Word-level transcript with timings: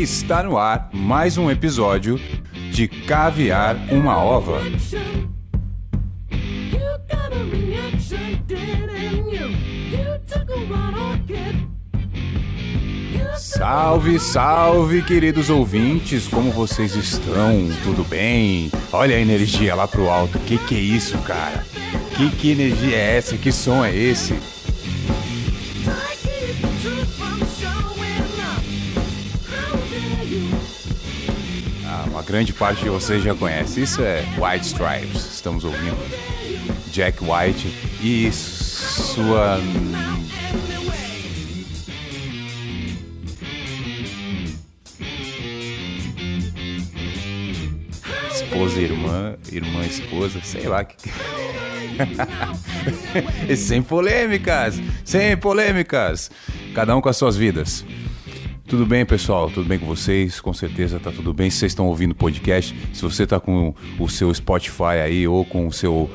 Está 0.00 0.42
no 0.42 0.58
ar 0.58 0.90
mais 0.92 1.36
um 1.36 1.50
episódio 1.50 2.18
de 2.72 2.88
Caviar 2.88 3.76
uma 3.90 4.16
Ova. 4.16 4.60
Salve, 13.36 14.18
salve, 14.18 15.02
queridos 15.02 15.50
ouvintes, 15.50 16.26
como 16.26 16.50
vocês 16.50 16.96
estão? 16.96 17.68
Tudo 17.84 18.02
bem? 18.02 18.72
Olha 18.92 19.16
a 19.16 19.20
energia 19.20 19.74
lá 19.74 19.86
pro 19.86 20.08
alto. 20.08 20.38
Que 20.40 20.58
que 20.58 20.74
é 20.74 20.80
isso, 20.80 21.16
cara? 21.18 21.64
Que 22.16 22.30
que 22.30 22.50
energia 22.50 22.96
é 22.96 23.16
essa? 23.18 23.36
Que 23.36 23.52
som 23.52 23.84
é 23.84 23.94
esse? 23.94 24.34
Uma 32.22 32.28
grande 32.28 32.52
parte 32.52 32.84
de 32.84 32.88
vocês 32.88 33.20
já 33.20 33.34
conhece. 33.34 33.82
Isso 33.82 34.00
é 34.00 34.24
White 34.38 34.66
Stripes. 34.66 35.34
Estamos 35.34 35.64
ouvindo 35.64 35.96
Jack 36.92 37.18
White 37.20 37.66
e 38.00 38.30
sua 38.30 39.58
esposa, 48.32 48.80
irmã, 48.80 49.34
irmã, 49.50 49.84
esposa, 49.84 50.40
sei 50.44 50.68
lá 50.68 50.84
que. 50.84 50.96
sem 53.56 53.82
polêmicas, 53.82 54.80
sem 55.04 55.36
polêmicas. 55.36 56.30
Cada 56.72 56.94
um 56.94 57.00
com 57.00 57.08
as 57.08 57.16
suas 57.16 57.36
vidas. 57.36 57.84
Tudo 58.72 58.86
bem, 58.86 59.04
pessoal? 59.04 59.50
Tudo 59.50 59.68
bem 59.68 59.78
com 59.78 59.84
vocês? 59.84 60.40
Com 60.40 60.54
certeza 60.54 60.98
tá 60.98 61.12
tudo 61.12 61.34
bem. 61.34 61.50
Se 61.50 61.58
vocês 61.58 61.72
estão 61.72 61.88
ouvindo 61.88 62.12
o 62.12 62.14
podcast, 62.14 62.74
se 62.94 63.02
você 63.02 63.26
tá 63.26 63.38
com 63.38 63.74
o 63.98 64.08
seu 64.08 64.32
Spotify 64.32 64.96
aí 65.04 65.28
ou 65.28 65.44
com 65.44 65.66
o 65.66 65.72
seu 65.72 66.08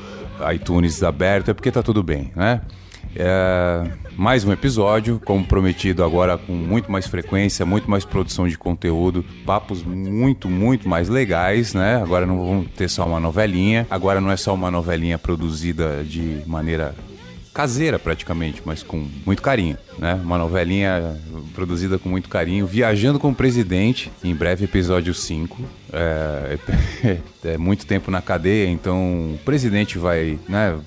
iTunes 0.52 1.04
aberto, 1.04 1.52
é 1.52 1.54
porque 1.54 1.70
tá 1.70 1.84
tudo 1.84 2.02
bem, 2.02 2.32
né? 2.34 2.60
É, 3.14 3.88
mais 4.16 4.44
um 4.44 4.50
episódio, 4.50 5.20
como 5.24 5.44
prometido 5.44 6.02
agora 6.02 6.36
com 6.36 6.52
muito 6.52 6.90
mais 6.90 7.06
frequência, 7.06 7.64
muito 7.64 7.88
mais 7.88 8.04
produção 8.04 8.48
de 8.48 8.58
conteúdo, 8.58 9.24
papos 9.46 9.84
muito, 9.84 10.48
muito 10.48 10.88
mais 10.88 11.08
legais, 11.08 11.74
né? 11.74 12.02
Agora 12.02 12.26
não 12.26 12.44
vamos 12.44 12.70
ter 12.72 12.90
só 12.90 13.06
uma 13.06 13.20
novelinha, 13.20 13.86
agora 13.88 14.20
não 14.20 14.32
é 14.32 14.36
só 14.36 14.52
uma 14.52 14.68
novelinha 14.68 15.16
produzida 15.16 16.02
de 16.02 16.42
maneira 16.44 16.92
caseira 17.58 17.98
praticamente, 17.98 18.62
mas 18.64 18.84
com 18.84 19.04
muito 19.26 19.42
carinho, 19.42 19.76
né? 19.98 20.14
Uma 20.14 20.38
novelinha 20.38 21.20
produzida 21.56 21.98
com 21.98 22.08
muito 22.08 22.28
carinho, 22.28 22.64
Viajando 22.64 23.18
com 23.18 23.30
o 23.30 23.34
Presidente, 23.34 24.12
em 24.22 24.32
breve 24.32 24.64
episódio 24.66 25.12
5. 25.12 25.58
É, 25.90 27.16
é 27.44 27.56
muito 27.56 27.86
tempo 27.86 28.10
na 28.10 28.20
cadeia, 28.20 28.68
então 28.68 29.32
o 29.32 29.38
presidente 29.42 29.96
vai, 29.96 30.38
né? 30.46 30.78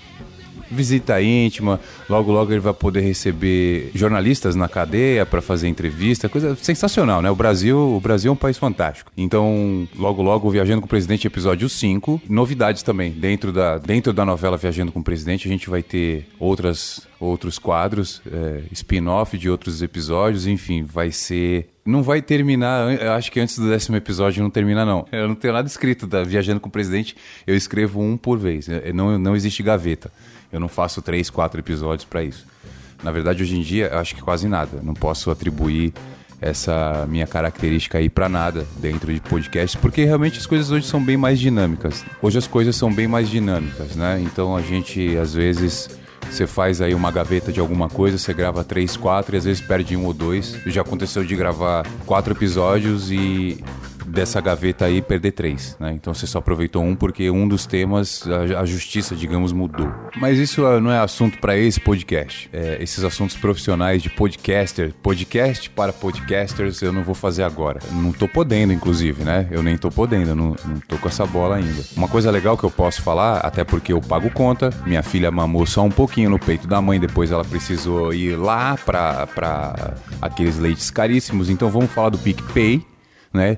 Visita 0.71 1.21
íntima, 1.21 1.79
logo 2.09 2.31
logo 2.31 2.51
ele 2.51 2.59
vai 2.59 2.73
poder 2.73 3.01
receber 3.01 3.91
jornalistas 3.93 4.55
na 4.55 4.67
cadeia 4.67 5.25
para 5.25 5.41
fazer 5.41 5.67
entrevista, 5.67 6.29
coisa 6.29 6.55
sensacional, 6.55 7.21
né? 7.21 7.29
O 7.29 7.35
Brasil, 7.35 7.77
o 7.77 7.99
Brasil 7.99 8.29
é 8.29 8.33
um 8.33 8.37
país 8.37 8.57
fantástico. 8.57 9.11
Então, 9.17 9.87
logo 9.95 10.21
logo 10.21 10.49
Viajando 10.49 10.81
com 10.81 10.85
o 10.85 10.89
Presidente 10.89 11.27
episódio 11.27 11.67
5, 11.69 12.21
novidades 12.27 12.83
também. 12.83 13.11
Dentro 13.11 13.51
da 13.51 13.77
dentro 13.77 14.13
da 14.13 14.25
novela 14.25 14.57
Viajando 14.57 14.91
com 14.91 14.99
o 14.99 15.03
Presidente, 15.03 15.47
a 15.47 15.51
gente 15.51 15.69
vai 15.69 15.83
ter 15.83 16.27
outras 16.39 17.10
outros 17.21 17.59
quadros, 17.59 18.21
é, 18.31 18.63
spin-off 18.71 19.37
de 19.37 19.49
outros 19.49 19.81
episódios, 19.81 20.47
enfim, 20.47 20.83
vai 20.83 21.11
ser 21.11 21.69
não 21.83 22.03
vai 22.03 22.21
terminar, 22.21 23.01
eu 23.01 23.11
acho 23.13 23.31
que 23.31 23.39
antes 23.39 23.57
do 23.57 23.67
décimo 23.67 23.97
episódio 23.97 24.43
não 24.43 24.51
termina, 24.51 24.85
não. 24.85 25.07
Eu 25.11 25.27
não 25.27 25.33
tenho 25.33 25.51
nada 25.53 25.67
escrito 25.67 26.05
da 26.05 26.23
Viajando 26.23 26.59
com 26.59 26.69
o 26.69 26.71
Presidente, 26.71 27.15
eu 27.45 27.55
escrevo 27.55 27.99
um 27.99 28.15
por 28.15 28.37
vez, 28.37 28.67
não, 28.93 29.17
não 29.17 29.35
existe 29.35 29.63
gaveta. 29.63 30.11
Eu 30.51 30.59
não 30.59 30.67
faço 30.67 31.01
três, 31.01 31.29
quatro 31.29 31.59
episódios 31.59 32.05
para 32.05 32.23
isso. 32.23 32.45
Na 33.03 33.11
verdade, 33.11 33.41
hoje 33.41 33.57
em 33.57 33.61
dia, 33.61 33.97
acho 33.97 34.13
que 34.13 34.21
quase 34.21 34.47
nada. 34.47 34.79
Não 34.83 34.93
posso 34.93 35.31
atribuir 35.31 35.93
essa 36.39 37.05
minha 37.07 37.25
característica 37.25 37.99
aí 37.99 38.09
para 38.09 38.27
nada 38.27 38.65
dentro 38.77 39.13
de 39.13 39.19
podcast, 39.19 39.77
porque 39.77 40.03
realmente 40.03 40.39
as 40.39 40.45
coisas 40.45 40.71
hoje 40.71 40.87
são 40.87 41.01
bem 41.01 41.15
mais 41.15 41.39
dinâmicas. 41.39 42.03
Hoje 42.21 42.37
as 42.37 42.47
coisas 42.47 42.75
são 42.75 42.91
bem 42.91 43.07
mais 43.07 43.29
dinâmicas, 43.29 43.95
né? 43.95 44.19
Então 44.21 44.55
a 44.55 44.61
gente 44.61 45.15
às 45.17 45.33
vezes 45.33 46.00
você 46.29 46.47
faz 46.47 46.81
aí 46.81 46.93
uma 46.93 47.11
gaveta 47.11 47.51
de 47.51 47.59
alguma 47.59 47.89
coisa, 47.89 48.17
você 48.17 48.33
grava 48.33 48.63
três, 48.63 48.95
quatro 48.95 49.35
e 49.35 49.37
às 49.37 49.45
vezes 49.45 49.61
perde 49.61 49.95
um 49.97 50.05
ou 50.05 50.13
dois. 50.13 50.57
Já 50.65 50.81
aconteceu 50.81 51.23
de 51.23 51.35
gravar 51.35 51.85
quatro 52.05 52.33
episódios 52.33 53.11
e 53.11 53.63
dessa 54.11 54.41
gaveta 54.41 54.85
aí 54.85 55.01
perder 55.01 55.31
três, 55.31 55.75
né? 55.79 55.93
Então 55.93 56.13
você 56.13 56.27
só 56.27 56.39
aproveitou 56.39 56.83
um 56.83 56.95
porque 56.95 57.29
um 57.29 57.47
dos 57.47 57.65
temas 57.65 58.23
a, 58.27 58.61
a 58.61 58.65
justiça, 58.65 59.15
digamos, 59.15 59.51
mudou. 59.51 59.91
Mas 60.17 60.37
isso 60.37 60.65
ah, 60.65 60.79
não 60.79 60.91
é 60.91 60.99
assunto 60.99 61.39
para 61.39 61.57
esse 61.57 61.79
podcast. 61.79 62.49
É, 62.51 62.77
esses 62.81 63.03
assuntos 63.03 63.35
profissionais 63.35 64.01
de 64.01 64.09
podcaster, 64.09 64.93
podcast 65.01 65.69
para 65.69 65.93
podcasters, 65.93 66.81
eu 66.81 66.91
não 66.91 67.03
vou 67.03 67.15
fazer 67.15 67.43
agora. 67.43 67.79
Não 67.91 68.11
tô 68.11 68.27
podendo, 68.27 68.73
inclusive, 68.73 69.23
né? 69.23 69.47
Eu 69.49 69.63
nem 69.63 69.77
tô 69.77 69.89
podendo, 69.89 70.35
não, 70.35 70.55
não 70.65 70.79
tô 70.87 70.97
com 70.97 71.07
essa 71.07 71.25
bola 71.25 71.55
ainda. 71.55 71.83
Uma 71.95 72.07
coisa 72.07 72.29
legal 72.29 72.57
que 72.57 72.63
eu 72.63 72.71
posso 72.71 73.01
falar, 73.01 73.37
até 73.37 73.63
porque 73.63 73.93
eu 73.93 74.01
pago 74.01 74.29
conta, 74.29 74.69
minha 74.85 75.03
filha 75.03 75.31
mamou 75.31 75.65
só 75.65 75.83
um 75.83 75.89
pouquinho 75.89 76.29
no 76.29 76.39
peito 76.39 76.67
da 76.67 76.81
mãe, 76.81 76.99
depois 76.99 77.31
ela 77.31 77.45
precisou 77.45 78.13
ir 78.13 78.35
lá 78.35 78.77
para 78.77 79.27
aqueles 80.21 80.57
leites 80.57 80.91
caríssimos, 80.91 81.49
então 81.49 81.69
vamos 81.69 81.91
falar 81.91 82.09
do 82.09 82.17
PicPay, 82.17 82.85
né? 83.33 83.57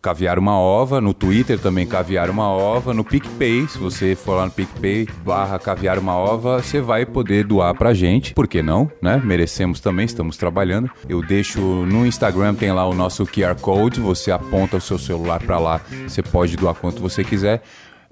Caviar 0.00 0.38
uma 0.38 0.58
ova, 0.58 1.00
no 1.00 1.12
Twitter 1.14 1.58
também 1.58 1.86
caviar 1.86 2.30
uma 2.30 2.48
ova, 2.48 2.94
no 2.94 3.04
PicPay, 3.04 3.66
se 3.68 3.78
você 3.78 4.14
for 4.14 4.36
lá 4.36 4.46
no 4.46 4.50
PicPay 4.52 5.08
barra 5.24 5.58
caviar 5.58 5.98
uma 5.98 6.14
ova, 6.14 6.62
você 6.62 6.80
vai 6.80 7.04
poder 7.04 7.44
doar 7.44 7.74
pra 7.74 7.94
gente, 7.94 8.34
por 8.34 8.46
que 8.46 8.62
não, 8.62 8.90
né? 9.02 9.20
Merecemos 9.24 9.80
também, 9.80 10.06
estamos 10.06 10.36
trabalhando. 10.36 10.90
Eu 11.08 11.22
deixo 11.22 11.60
no 11.60 12.06
Instagram, 12.06 12.54
tem 12.54 12.72
lá 12.72 12.86
o 12.86 12.94
nosso 12.94 13.24
QR 13.24 13.58
Code, 13.60 14.00
você 14.00 14.30
aponta 14.30 14.76
o 14.76 14.80
seu 14.80 14.98
celular 14.98 15.42
para 15.42 15.58
lá, 15.58 15.80
você 16.06 16.22
pode 16.22 16.56
doar 16.56 16.74
quanto 16.74 17.00
você 17.00 17.24
quiser. 17.24 17.62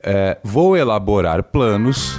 É, 0.03 0.38
vou 0.42 0.76
elaborar 0.76 1.42
planos 1.44 2.19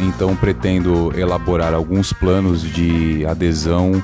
então 0.00 0.34
pretendo 0.34 1.12
elaborar 1.18 1.74
alguns 1.74 2.12
planos 2.12 2.62
de 2.62 3.24
adesão 3.26 4.02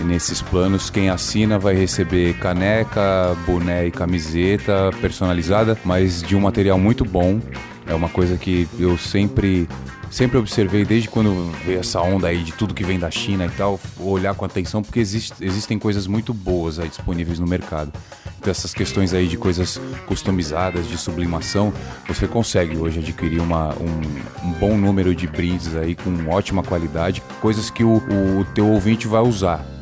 e 0.00 0.04
nesses 0.04 0.42
planos, 0.42 0.90
quem 0.90 1.08
assina 1.08 1.58
vai 1.58 1.74
receber 1.74 2.34
caneca, 2.38 3.36
boné 3.46 3.86
e 3.86 3.90
camiseta 3.90 4.90
personalizada, 5.00 5.78
mas 5.84 6.22
de 6.22 6.36
um 6.36 6.40
material 6.40 6.78
muito 6.78 7.04
bom. 7.04 7.40
É 7.86 7.94
uma 7.94 8.08
coisa 8.08 8.36
que 8.36 8.68
eu 8.78 8.98
sempre 8.98 9.68
sempre 10.10 10.38
observei 10.38 10.84
desde 10.84 11.08
quando 11.08 11.52
veio 11.64 11.80
essa 11.80 12.00
onda 12.00 12.28
aí 12.28 12.42
de 12.42 12.52
tudo 12.52 12.72
que 12.72 12.84
vem 12.84 12.98
da 12.98 13.10
China 13.10 13.46
e 13.46 13.50
tal, 13.50 13.78
olhar 13.98 14.34
com 14.34 14.44
atenção 14.44 14.82
porque 14.82 15.00
existe, 15.00 15.34
existem 15.40 15.78
coisas 15.78 16.06
muito 16.06 16.32
boas 16.32 16.78
aí 16.78 16.88
disponíveis 16.88 17.38
no 17.38 17.46
mercado. 17.46 17.92
Então 18.38 18.50
essas 18.50 18.72
questões 18.72 19.12
aí 19.12 19.26
de 19.26 19.36
coisas 19.36 19.80
customizadas, 20.06 20.88
de 20.88 20.96
sublimação, 20.96 21.72
você 22.06 22.26
consegue 22.26 22.76
hoje 22.76 23.00
adquirir 23.00 23.40
uma, 23.40 23.74
um, 23.74 24.48
um 24.48 24.52
bom 24.52 24.76
número 24.76 25.14
de 25.14 25.26
brindes 25.26 25.74
aí 25.76 25.94
com 25.94 26.28
ótima 26.28 26.62
qualidade, 26.62 27.22
coisas 27.40 27.68
que 27.68 27.84
o, 27.84 27.96
o 27.96 28.46
teu 28.54 28.68
ouvinte 28.68 29.06
vai 29.06 29.20
usar 29.20 29.75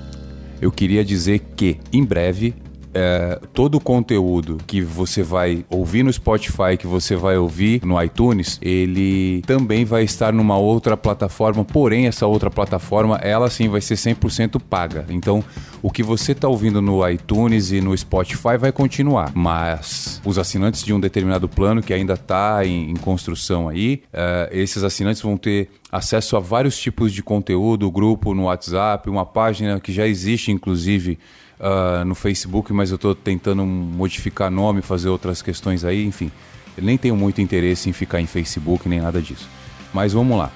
eu 0.61 0.71
queria 0.71 1.05
dizer 1.05 1.41
que, 1.57 1.79
em 1.93 2.05
breve, 2.05 2.55
é, 2.95 3.41
todo 3.53 3.77
o 3.77 3.81
conteúdo 3.81 4.59
que 4.67 4.81
você 4.81 5.23
vai 5.23 5.65
ouvir 5.69 6.03
no 6.03 6.13
Spotify, 6.13 6.77
que 6.79 6.87
você 6.87 7.17
vai 7.17 7.37
ouvir 7.37 7.85
no 7.85 8.01
iTunes, 8.01 8.59
ele 8.63 9.43
também 9.47 9.85
vai 9.85 10.05
estar 10.05 10.33
numa 10.33 10.57
outra 10.57 10.97
plataforma, 10.97 11.65
porém 11.65 12.07
essa 12.07 12.27
outra 12.27 12.51
plataforma, 12.51 13.17
ela 13.17 13.51
sim 13.51 13.69
vai 13.69 13.81
ser 13.81 13.95
100% 13.95 14.61
paga. 14.61 15.05
Então, 15.09 15.43
o 15.83 15.91
que 15.91 16.03
você 16.03 16.33
está 16.33 16.49
ouvindo 16.49 16.81
no 16.81 17.07
iTunes 17.09 17.73
e 17.73 17.81
no 17.81 17.97
Spotify 17.97 18.57
vai 18.59 18.73
continuar, 18.73 19.33
mas 19.35 20.21
os 20.25 20.39
assinantes 20.39 20.83
de 20.83 20.95
um 20.95 21.01
determinado 21.01 21.49
plano 21.49 21.83
que 21.83 21.93
ainda 21.93 22.15
está 22.15 22.65
em, 22.65 22.91
em, 22.91 22.97
construção 22.97 23.69
aí, 23.69 24.03
uh, 24.13 24.49
esses 24.51 24.83
assinantes 24.83 25.21
vão 25.21 25.37
ter 25.37 25.69
acesso 25.91 26.37
a 26.37 26.41
vários 26.41 26.79
tipos 26.79 27.13
de 27.13 27.23
conteúdo, 27.23 27.91
grupo 27.91 28.35
no 28.35 28.45
WhatsApp, 28.45 29.11
uma 29.11 29.27
página 29.27 29.81
que 29.81 29.93
já 29.93 30.07
existe, 30.07 30.51
inclusive, 30.51 31.19
uh, 31.61 32.05
no 32.05 32.15
Facebook, 32.15 32.73
mas 32.73 32.91
eu 32.91 32.97
estou 32.97 33.15
tentando 33.15 33.65
modificar 33.65 34.51
nome, 34.51 34.83
fazer 34.83 35.09
outras 35.09 35.43
questões 35.43 35.85
aí, 35.85 36.05
enfim. 36.05 36.31
Eu 36.77 36.85
nem 36.85 36.99
tenho 36.99 37.17
muito 37.17 37.41
interesse 37.41 37.89
em 37.89 37.93
ficar 37.93 38.21
em 38.21 38.27
Facebook 38.27 38.89
nem 38.89 39.01
nada 39.01 39.21
disso. 39.21 39.49
Mas 39.93 40.13
vamos 40.13 40.37
lá. 40.37 40.51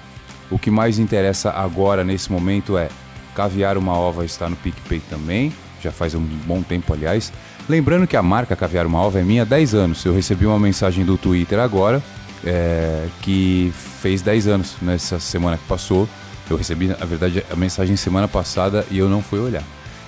O 0.51 0.57
que 0.57 0.71
mais 0.71 0.99
interessa 0.99 1.51
agora, 1.51 2.03
nesse 2.03 2.31
momento, 2.31 2.77
é 2.77 2.89
Caviar 3.35 3.77
Uma 3.77 3.93
Ova 3.93 4.25
está 4.25 4.49
no 4.49 4.55
PicPay 4.55 5.01
também, 5.09 5.53
já 5.81 5.91
faz 5.91 6.15
um 6.15 6.21
bom 6.21 6.61
tempo, 6.61 6.91
aliás. 6.93 7.31
Lembrando 7.69 8.07
que 8.07 8.17
a 8.17 8.23
marca 8.23 8.55
Caviar 8.55 8.85
Uma 8.85 8.99
Ova 8.99 9.19
é 9.19 9.23
minha 9.23 9.43
há 9.43 9.45
10 9.45 9.75
anos. 9.75 10.03
Eu 10.03 10.13
recebi 10.13 10.45
uma 10.45 10.59
mensagem 10.59 11.05
do 11.05 11.17
Twitter 11.17 11.59
agora, 11.59 12.01
é, 12.43 13.07
que 13.21 13.71
fez 14.01 14.21
10 14.21 14.47
anos 14.47 14.75
nessa 14.81 15.19
semana 15.19 15.57
que 15.57 15.65
passou. 15.65 16.09
Eu 16.49 16.57
recebi, 16.57 16.87
na 16.87 17.05
verdade, 17.05 17.45
a 17.49 17.55
mensagem 17.55 17.95
semana 17.95 18.27
passada 18.27 18.85
e 18.89 18.97
eu 18.97 19.07
não 19.07 19.21
fui 19.21 19.39
olhar. 19.39 19.63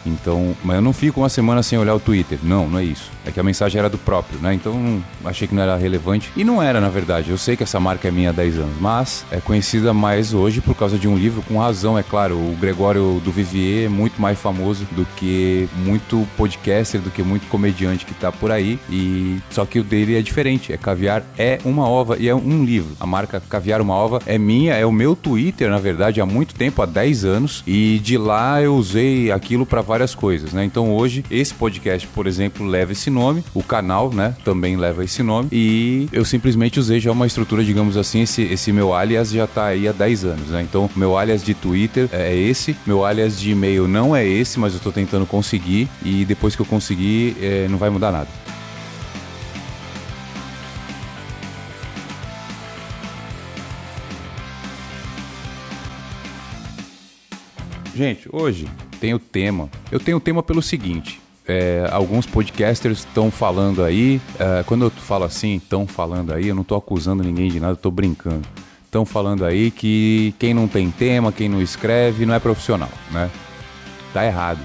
Então, 0.05 0.55
mas 0.63 0.77
eu 0.77 0.81
não 0.81 0.93
fico 0.93 1.21
uma 1.21 1.29
semana 1.29 1.63
sem 1.63 1.77
olhar 1.77 1.95
o 1.95 1.99
Twitter. 1.99 2.39
Não, 2.43 2.67
não 2.67 2.79
é 2.79 2.83
isso. 2.83 3.09
É 3.25 3.31
que 3.31 3.39
a 3.39 3.43
mensagem 3.43 3.79
era 3.79 3.89
do 3.89 3.97
próprio, 3.97 4.39
né? 4.39 4.53
Então 4.53 5.03
achei 5.25 5.47
que 5.47 5.53
não 5.53 5.61
era 5.61 5.75
relevante. 5.75 6.31
E 6.35 6.43
não 6.43 6.61
era, 6.61 6.81
na 6.81 6.89
verdade. 6.89 7.29
Eu 7.29 7.37
sei 7.37 7.55
que 7.55 7.63
essa 7.63 7.79
marca 7.79 8.07
é 8.07 8.11
minha 8.11 8.29
há 8.29 8.33
10 8.33 8.57
anos, 8.57 8.75
mas 8.79 9.25
é 9.31 9.39
conhecida 9.39 9.93
mais 9.93 10.33
hoje 10.33 10.61
por 10.61 10.75
causa 10.75 10.97
de 10.97 11.07
um 11.07 11.15
livro, 11.15 11.41
com 11.43 11.59
razão, 11.59 11.97
é 11.97 12.03
claro. 12.03 12.35
O 12.35 12.57
Gregório 12.59 13.21
do 13.23 13.31
Vivier 13.31 13.85
é 13.85 13.89
muito 13.89 14.21
mais 14.21 14.39
famoso 14.39 14.85
do 14.91 15.05
que 15.15 15.69
muito 15.77 16.27
podcaster, 16.35 16.99
do 16.99 17.09
que 17.09 17.23
muito 17.23 17.47
comediante 17.47 18.05
que 18.05 18.13
tá 18.13 18.31
por 18.31 18.51
aí. 18.51 18.79
E 18.89 19.37
só 19.49 19.65
que 19.65 19.79
o 19.79 19.83
dele 19.83 20.17
é 20.17 20.21
diferente. 20.21 20.73
É 20.73 20.77
Caviar 20.77 21.23
é 21.37 21.59
uma 21.63 21.87
ova 21.87 22.17
e 22.17 22.27
é 22.27 22.35
um 22.35 22.63
livro. 22.63 22.95
A 22.99 23.05
marca 23.05 23.41
Caviar 23.49 23.81
uma 23.81 23.95
ova 23.95 24.19
é 24.25 24.37
minha, 24.37 24.73
é 24.73 24.85
o 24.85 24.91
meu 24.91 25.15
Twitter, 25.15 25.69
na 25.69 25.77
verdade, 25.77 26.21
há 26.21 26.25
muito 26.25 26.55
tempo, 26.55 26.81
há 26.81 26.85
10 26.85 27.25
anos. 27.25 27.63
E 27.67 27.99
de 27.99 28.17
lá 28.17 28.61
eu 28.61 28.75
usei 28.75 29.31
aquilo 29.31 29.65
para 29.65 29.81
várias 29.91 30.15
coisas, 30.15 30.53
né? 30.53 30.63
Então 30.63 30.93
hoje 30.95 31.25
esse 31.29 31.53
podcast, 31.53 32.07
por 32.07 32.25
exemplo, 32.25 32.65
leva 32.65 32.93
esse 32.93 33.09
nome, 33.09 33.43
o 33.53 33.61
canal, 33.61 34.09
né, 34.09 34.33
também 34.45 34.77
leva 34.77 35.03
esse 35.03 35.21
nome 35.21 35.49
e 35.51 36.07
eu 36.13 36.23
simplesmente 36.23 36.79
usei 36.79 36.97
já 36.97 37.11
uma 37.11 37.27
estrutura, 37.27 37.61
digamos 37.61 37.97
assim, 37.97 38.21
esse, 38.21 38.41
esse 38.43 38.71
meu 38.71 38.93
alias 38.93 39.31
já 39.31 39.45
tá 39.45 39.65
aí 39.65 39.89
há 39.89 39.91
10 39.91 40.23
anos, 40.23 40.47
né? 40.47 40.61
Então 40.61 40.89
meu 40.95 41.17
alias 41.17 41.43
de 41.43 41.53
Twitter 41.53 42.07
é 42.13 42.33
esse, 42.33 42.73
meu 42.85 43.03
alias 43.03 43.37
de 43.37 43.51
e-mail 43.51 43.85
não 43.85 44.15
é 44.15 44.25
esse, 44.25 44.57
mas 44.57 44.73
eu 44.73 44.79
tô 44.79 44.93
tentando 44.93 45.25
conseguir 45.25 45.89
e 46.05 46.23
depois 46.23 46.55
que 46.55 46.61
eu 46.61 46.65
conseguir 46.65 47.35
é, 47.41 47.67
não 47.67 47.77
vai 47.77 47.89
mudar 47.89 48.13
nada. 48.13 48.29
Gente, 57.93 58.29
hoje 58.31 58.69
tem 59.01 59.15
o 59.15 59.19
tema. 59.19 59.67
Eu 59.91 59.99
tenho 59.99 60.19
tema 60.19 60.43
pelo 60.43 60.61
seguinte. 60.61 61.19
É, 61.47 61.89
alguns 61.91 62.27
podcasters 62.27 62.99
estão 62.99 63.31
falando 63.31 63.83
aí. 63.83 64.21
É, 64.39 64.63
quando 64.63 64.85
eu 64.85 64.91
falo 64.91 65.25
assim, 65.25 65.55
estão 65.55 65.87
falando 65.87 66.31
aí, 66.31 66.47
eu 66.47 66.55
não 66.55 66.61
estou 66.61 66.77
acusando 66.77 67.23
ninguém 67.23 67.49
de 67.49 67.59
nada, 67.59 67.73
estou 67.73 67.91
brincando. 67.91 68.47
Estão 68.85 69.03
falando 69.03 69.43
aí 69.43 69.71
que 69.71 70.35
quem 70.37 70.53
não 70.53 70.67
tem 70.67 70.91
tema, 70.91 71.31
quem 71.31 71.49
não 71.49 71.61
escreve, 71.61 72.27
não 72.27 72.35
é 72.35 72.39
profissional, 72.39 72.89
né? 73.09 73.31
Tá 74.13 74.23
errado. 74.23 74.59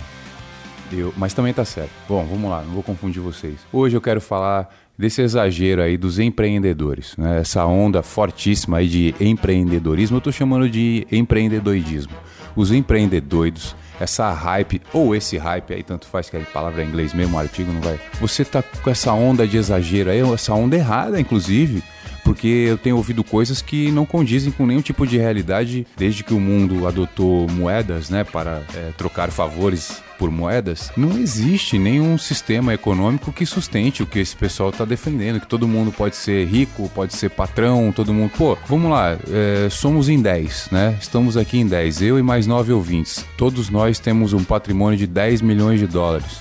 Eu, 0.93 1.15
mas 1.17 1.33
também 1.33 1.55
tá 1.55 1.65
certo. 1.65 1.91
Bom, 2.07 2.25
vamos 2.27 2.51
lá, 2.51 2.63
não 2.63 2.75
vou 2.75 2.83
confundir 2.83 3.23
vocês. 3.23 3.55
Hoje 3.73 3.97
eu 3.97 4.01
quero 4.01 4.21
falar 4.21 4.69
desse 4.99 5.23
exagero 5.23 5.81
aí 5.81 5.97
dos 5.97 6.19
empreendedores, 6.19 7.15
né? 7.17 7.41
Essa 7.41 7.65
onda 7.65 8.03
fortíssima 8.03 8.79
aí 8.79 8.89
de 8.89 9.15
empreendedorismo, 9.19 10.19
eu 10.19 10.21
tô 10.21 10.31
chamando 10.31 10.69
de 10.69 11.07
empreendedoidismo. 11.11 12.13
Os 12.55 12.71
empreendedores 12.71 13.75
essa 14.01 14.33
hype, 14.33 14.81
ou 14.93 15.15
esse 15.15 15.37
hype 15.39 15.75
aí, 15.75 15.83
tanto 15.83 16.07
faz 16.07 16.29
que 16.29 16.37
a 16.37 16.41
palavra 16.41 16.83
é 16.83 16.85
inglês 16.85 17.13
mesmo, 17.15 17.37
o 17.37 17.41
artigo 17.41 17.73
não 17.73 17.81
vai. 17.81 17.99
Você 18.21 18.45
tá 18.45 18.63
com 18.63 18.91
essa 18.91 19.13
onda 19.13 19.47
de 19.47 19.57
exagero 19.57 20.11
aí, 20.11 20.21
essa 20.33 20.55
onda 20.55 20.77
errada, 20.77 21.21
inclusive 21.21 21.83
porque 22.27 22.49
eu 22.49 22.77
tenho 22.77 22.97
ouvido 22.97 23.23
coisas 23.23 23.63
que 23.63 23.89
não 23.93 24.05
condizem 24.05 24.51
com 24.51 24.67
nenhum 24.67 24.81
tipo 24.81 25.07
de 25.07 25.17
realidade 25.17 25.87
desde 25.97 26.25
que 26.25 26.35
o 26.35 26.41
mundo 26.41 26.85
adotou 26.85 27.49
moedas, 27.49 28.11
né, 28.11 28.25
para 28.25 28.65
é, 28.75 28.91
trocar 28.99 29.31
favores 29.31 30.03
por 30.19 30.29
moedas, 30.29 30.91
não 30.97 31.17
existe 31.19 31.79
nenhum 31.79 32.19
sistema 32.19 32.75
econômico 32.75 33.33
que 33.33 33.47
sustente 33.47 34.03
o 34.03 34.07
que 34.07 34.19
esse 34.19 34.35
pessoal 34.35 34.71
está 34.71 34.85
defendendo, 34.85 35.39
que 35.39 35.47
todo 35.47 35.69
mundo 35.69 35.93
pode 35.93 36.17
ser 36.17 36.49
rico, 36.49 36.91
pode 36.93 37.15
ser 37.15 37.31
patrão, 37.31 37.93
todo 37.95 38.13
mundo. 38.13 38.33
Pô, 38.37 38.59
vamos 38.67 38.91
lá, 38.91 39.17
é, 39.31 39.69
somos 39.71 40.09
em 40.09 40.21
10, 40.21 40.71
né? 40.73 40.97
Estamos 41.01 41.37
aqui 41.37 41.59
em 41.59 41.67
10, 41.67 42.03
eu 42.03 42.19
e 42.19 42.23
mais 42.23 42.45
9 42.45 42.73
ouvintes. 42.73 43.25
Todos 43.37 43.71
nós 43.71 44.01
temos 44.01 44.33
um 44.33 44.43
patrimônio 44.43 44.99
de 44.99 45.07
10 45.07 45.43
milhões 45.43 45.79
de 45.79 45.87
dólares. 45.87 46.41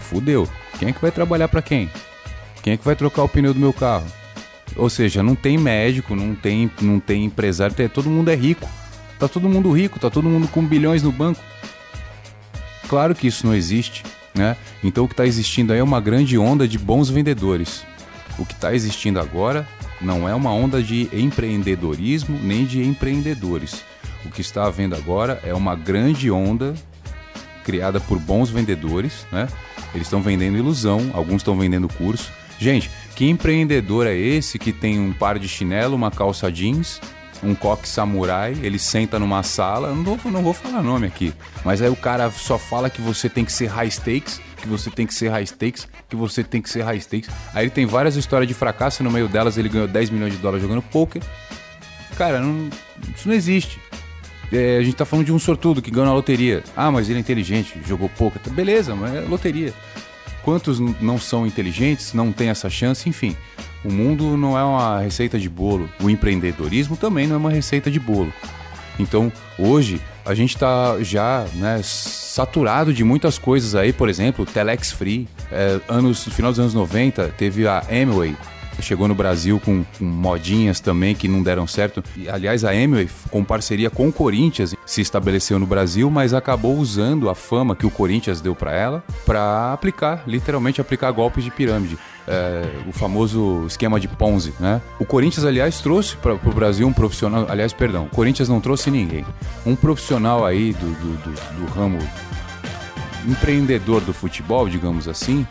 Fudeu. 0.00 0.46
Quem 0.78 0.90
é 0.90 0.92
que 0.92 1.00
vai 1.00 1.10
trabalhar 1.10 1.48
para 1.48 1.62
quem? 1.62 1.88
Quem 2.62 2.74
é 2.74 2.76
que 2.76 2.84
vai 2.84 2.96
trocar 2.96 3.22
o 3.22 3.28
pneu 3.28 3.54
do 3.54 3.60
meu 3.60 3.72
carro? 3.72 4.19
Ou 4.76 4.88
seja, 4.88 5.22
não 5.22 5.34
tem 5.34 5.58
médico, 5.58 6.14
não 6.14 6.34
tem, 6.34 6.70
não 6.80 7.00
tem 7.00 7.24
empresário, 7.24 7.74
todo 7.88 8.08
mundo 8.08 8.30
é 8.30 8.34
rico. 8.34 8.68
Tá 9.18 9.28
todo 9.28 9.48
mundo 9.48 9.70
rico, 9.70 9.98
tá 9.98 10.08
todo 10.08 10.28
mundo 10.28 10.48
com 10.48 10.64
bilhões 10.64 11.02
no 11.02 11.12
banco. 11.12 11.40
Claro 12.88 13.14
que 13.14 13.26
isso 13.26 13.46
não 13.46 13.54
existe, 13.54 14.02
né? 14.34 14.56
Então 14.82 15.04
o 15.04 15.08
que 15.08 15.12
está 15.12 15.26
existindo 15.26 15.72
aí 15.72 15.78
é 15.78 15.82
uma 15.82 16.00
grande 16.00 16.38
onda 16.38 16.66
de 16.66 16.78
bons 16.78 17.10
vendedores. 17.10 17.84
O 18.38 18.46
que 18.46 18.54
está 18.54 18.74
existindo 18.74 19.20
agora 19.20 19.68
não 20.00 20.26
é 20.26 20.34
uma 20.34 20.52
onda 20.52 20.82
de 20.82 21.08
empreendedorismo 21.12 22.38
nem 22.42 22.64
de 22.64 22.82
empreendedores. 22.82 23.84
O 24.24 24.30
que 24.30 24.40
está 24.40 24.64
havendo 24.64 24.94
agora 24.94 25.40
é 25.44 25.52
uma 25.52 25.76
grande 25.76 26.30
onda 26.30 26.74
criada 27.62 28.00
por 28.00 28.18
bons 28.18 28.48
vendedores, 28.48 29.26
né? 29.30 29.46
Eles 29.94 30.06
estão 30.06 30.22
vendendo 30.22 30.56
ilusão, 30.56 31.10
alguns 31.12 31.36
estão 31.36 31.58
vendendo 31.58 31.88
curso. 31.88 32.32
Gente, 32.58 32.90
que 33.20 33.28
empreendedor 33.28 34.06
é 34.06 34.16
esse 34.16 34.58
que 34.58 34.72
tem 34.72 34.98
um 34.98 35.12
par 35.12 35.38
de 35.38 35.46
chinelo, 35.46 35.94
uma 35.94 36.10
calça 36.10 36.50
jeans, 36.50 36.98
um 37.42 37.54
coque 37.54 37.86
samurai, 37.86 38.56
ele 38.62 38.78
senta 38.78 39.18
numa 39.18 39.42
sala, 39.42 39.94
não 39.94 40.02
vou, 40.02 40.32
não 40.32 40.42
vou 40.42 40.54
falar 40.54 40.82
nome 40.82 41.06
aqui, 41.06 41.34
mas 41.62 41.82
aí 41.82 41.90
o 41.90 41.96
cara 41.96 42.30
só 42.30 42.56
fala 42.56 42.88
que 42.88 43.02
você 43.02 43.28
tem 43.28 43.44
que 43.44 43.52
ser 43.52 43.66
high 43.66 43.90
stakes, 43.90 44.40
que 44.56 44.66
você 44.66 44.88
tem 44.88 45.06
que 45.06 45.12
ser 45.12 45.28
high 45.28 45.44
stakes, 45.44 45.86
que 46.08 46.16
você 46.16 46.42
tem 46.42 46.62
que 46.62 46.70
ser 46.70 46.80
high 46.80 46.98
stakes. 46.98 47.28
Aí 47.52 47.64
ele 47.64 47.70
tem 47.70 47.84
várias 47.84 48.16
histórias 48.16 48.48
de 48.48 48.54
fracasso, 48.54 49.04
no 49.04 49.10
meio 49.10 49.28
delas 49.28 49.58
ele 49.58 49.68
ganhou 49.68 49.86
10 49.86 50.08
milhões 50.08 50.32
de 50.32 50.38
dólares 50.38 50.62
jogando 50.62 50.80
poker. 50.80 51.22
Cara, 52.16 52.40
não, 52.40 52.70
isso 53.14 53.28
não 53.28 53.34
existe. 53.34 53.78
É, 54.50 54.78
a 54.78 54.82
gente 54.82 54.96
tá 54.96 55.04
falando 55.04 55.26
de 55.26 55.32
um 55.32 55.38
sortudo 55.38 55.82
que 55.82 55.90
ganhou 55.90 56.06
na 56.06 56.14
loteria. 56.14 56.64
Ah, 56.74 56.90
mas 56.90 57.10
ele 57.10 57.18
é 57.18 57.20
inteligente, 57.20 57.78
jogou 57.86 58.08
poker. 58.08 58.40
Beleza, 58.50 58.94
mas 58.94 59.14
é 59.14 59.20
loteria. 59.20 59.74
Quantos 60.42 60.78
não 60.78 61.18
são 61.18 61.46
inteligentes, 61.46 62.14
não 62.14 62.32
têm 62.32 62.48
essa 62.48 62.70
chance, 62.70 63.08
enfim. 63.08 63.36
O 63.84 63.90
mundo 63.90 64.36
não 64.36 64.58
é 64.58 64.64
uma 64.64 65.00
receita 65.00 65.38
de 65.38 65.48
bolo. 65.48 65.88
O 66.00 66.08
empreendedorismo 66.08 66.96
também 66.96 67.26
não 67.26 67.36
é 67.36 67.38
uma 67.38 67.50
receita 67.50 67.90
de 67.90 68.00
bolo. 68.00 68.32
Então, 68.98 69.32
hoje, 69.58 70.00
a 70.24 70.34
gente 70.34 70.54
está 70.54 71.02
já 71.02 71.46
né, 71.54 71.80
saturado 71.82 72.92
de 72.92 73.02
muitas 73.02 73.38
coisas 73.38 73.74
aí, 73.74 73.92
por 73.92 74.08
exemplo, 74.08 74.44
Telex 74.44 74.92
Free. 74.92 75.26
É, 75.50 75.80
anos, 75.88 76.26
no 76.26 76.32
final 76.32 76.52
dos 76.52 76.60
anos 76.60 76.74
90, 76.74 77.28
teve 77.36 77.66
a 77.66 77.82
Amway, 77.90 78.36
chegou 78.80 79.08
no 79.08 79.14
Brasil 79.14 79.60
com, 79.64 79.84
com, 79.98 80.04
modinhas 80.04 80.80
também 80.80 81.14
que 81.14 81.28
não 81.28 81.42
deram 81.42 81.66
certo. 81.66 82.02
E, 82.16 82.28
aliás, 82.28 82.64
a 82.64 82.70
Amway, 82.70 83.08
com 83.30 83.44
parceria 83.44 83.90
com 83.90 84.08
o 84.08 84.12
Corinthians, 84.12 84.74
se 84.84 85.00
estabeleceu 85.00 85.58
no 85.58 85.66
Brasil, 85.66 86.10
mas 86.10 86.34
acabou 86.34 86.76
usando 86.76 87.28
a 87.28 87.34
fama 87.34 87.76
que 87.76 87.86
o 87.86 87.90
Corinthians 87.90 88.40
deu 88.40 88.54
para 88.54 88.72
ela 88.72 89.04
para 89.24 89.72
aplicar, 89.72 90.24
literalmente 90.26 90.80
aplicar 90.80 91.10
golpes 91.10 91.44
de 91.44 91.50
pirâmide. 91.50 91.98
É, 92.28 92.64
o 92.86 92.92
famoso 92.92 93.64
esquema 93.66 93.98
de 93.98 94.06
Ponzi, 94.06 94.52
né? 94.60 94.80
O 95.00 95.04
Corinthians, 95.04 95.44
aliás, 95.44 95.80
trouxe 95.80 96.16
para 96.16 96.34
o 96.34 96.54
Brasil 96.54 96.86
um 96.86 96.92
profissional. 96.92 97.46
Aliás, 97.48 97.72
perdão, 97.72 98.04
o 98.04 98.14
Corinthians 98.14 98.48
não 98.48 98.60
trouxe 98.60 98.90
ninguém. 98.90 99.24
Um 99.66 99.74
profissional 99.74 100.44
aí 100.44 100.72
do, 100.72 100.86
do, 100.86 101.16
do, 101.16 101.60
do 101.60 101.72
ramo 101.72 101.98
empreendedor 103.26 104.00
do 104.00 104.12
futebol, 104.12 104.68
digamos 104.68 105.08
assim, 105.08 105.46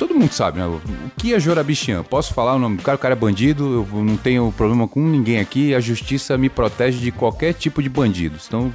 todo 0.00 0.14
mundo 0.14 0.32
sabe, 0.32 0.58
né? 0.58 0.66
O 0.66 0.80
que 1.18 1.34
é 1.34 1.38
Jorabichian? 1.38 2.02
Posso 2.02 2.32
falar 2.32 2.54
o 2.54 2.58
nome 2.58 2.78
do 2.78 2.82
cara? 2.82 2.96
O 2.96 2.98
cara 2.98 3.12
é 3.12 3.16
bandido, 3.16 3.86
eu 3.92 4.02
não 4.02 4.16
tenho 4.16 4.50
problema 4.56 4.88
com 4.88 4.98
ninguém 4.98 5.38
aqui, 5.38 5.74
a 5.74 5.80
justiça 5.80 6.38
me 6.38 6.48
protege 6.48 6.98
de 6.98 7.12
qualquer 7.12 7.52
tipo 7.52 7.82
de 7.82 7.88
bandido. 7.90 8.36
Então, 8.46 8.72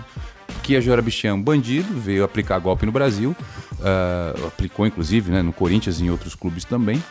que 0.62 0.75
é 0.75 0.82
Jorabichian? 0.82 1.39
Bandido, 1.39 2.00
veio 2.00 2.24
aplicar 2.24 2.60
golpe 2.60 2.86
no 2.86 2.91
Brasil, 2.91 3.36
uh, 3.79 4.48
aplicou 4.48 4.86
inclusive 4.86 5.32
né, 5.32 5.41
no 5.41 5.51
Corinthians 5.51 6.00
e 6.00 6.05
em 6.05 6.12
outros 6.12 6.36
clubes 6.36 6.63
também. 6.63 7.03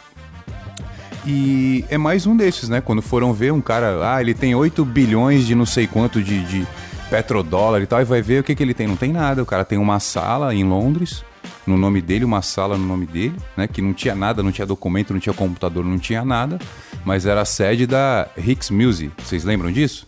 E 1.26 1.85
é 1.90 1.99
mais 1.99 2.25
um 2.25 2.37
desses, 2.37 2.68
né? 2.68 2.80
Quando 2.80 3.02
foram 3.02 3.33
ver 3.33 3.52
um 3.52 3.61
cara, 3.61 4.14
ah, 4.14 4.21
ele 4.21 4.33
tem 4.33 4.54
8 4.54 4.85
bilhões 4.85 5.44
de 5.44 5.56
não 5.56 5.66
sei 5.66 5.88
quanto 5.88 6.23
de, 6.23 6.44
de 6.44 6.66
petrodólar 7.11 7.83
e 7.83 7.87
tal, 7.87 8.00
e 8.00 8.04
vai 8.04 8.23
ver 8.23 8.42
o 8.42 8.44
que, 8.44 8.54
que 8.54 8.62
ele 8.62 8.75
tem. 8.75 8.87
Não 8.87 8.97
tem 8.97 9.12
nada. 9.12 9.42
O 9.42 9.47
cara 9.47 9.64
tem 9.64 9.78
uma 9.78 9.99
sala 9.99 10.54
em 10.54 10.62
Londres, 10.62 11.25
no 11.66 11.76
nome 11.76 12.00
dele, 12.00 12.25
uma 12.25 12.42
sala 12.42 12.76
no 12.76 12.87
nome 12.87 13.06
dele, 13.06 13.37
né? 13.56 13.66
Que 13.66 13.80
não 13.80 13.92
tinha 13.92 14.14
nada, 14.14 14.42
não 14.42 14.52
tinha 14.52 14.66
documento, 14.66 15.12
não 15.12 15.21
tinha 15.21 15.35
computador, 15.35 15.85
não 15.85 15.99
tinha 15.99 16.25
nada, 16.25 16.59
mas 17.04 17.26
era 17.26 17.40
a 17.40 17.44
sede 17.44 17.87
da 17.87 18.28
Hicks 18.37 18.71
Music. 18.71 19.12
Vocês 19.23 19.44
lembram 19.44 19.73
disso? 19.73 20.06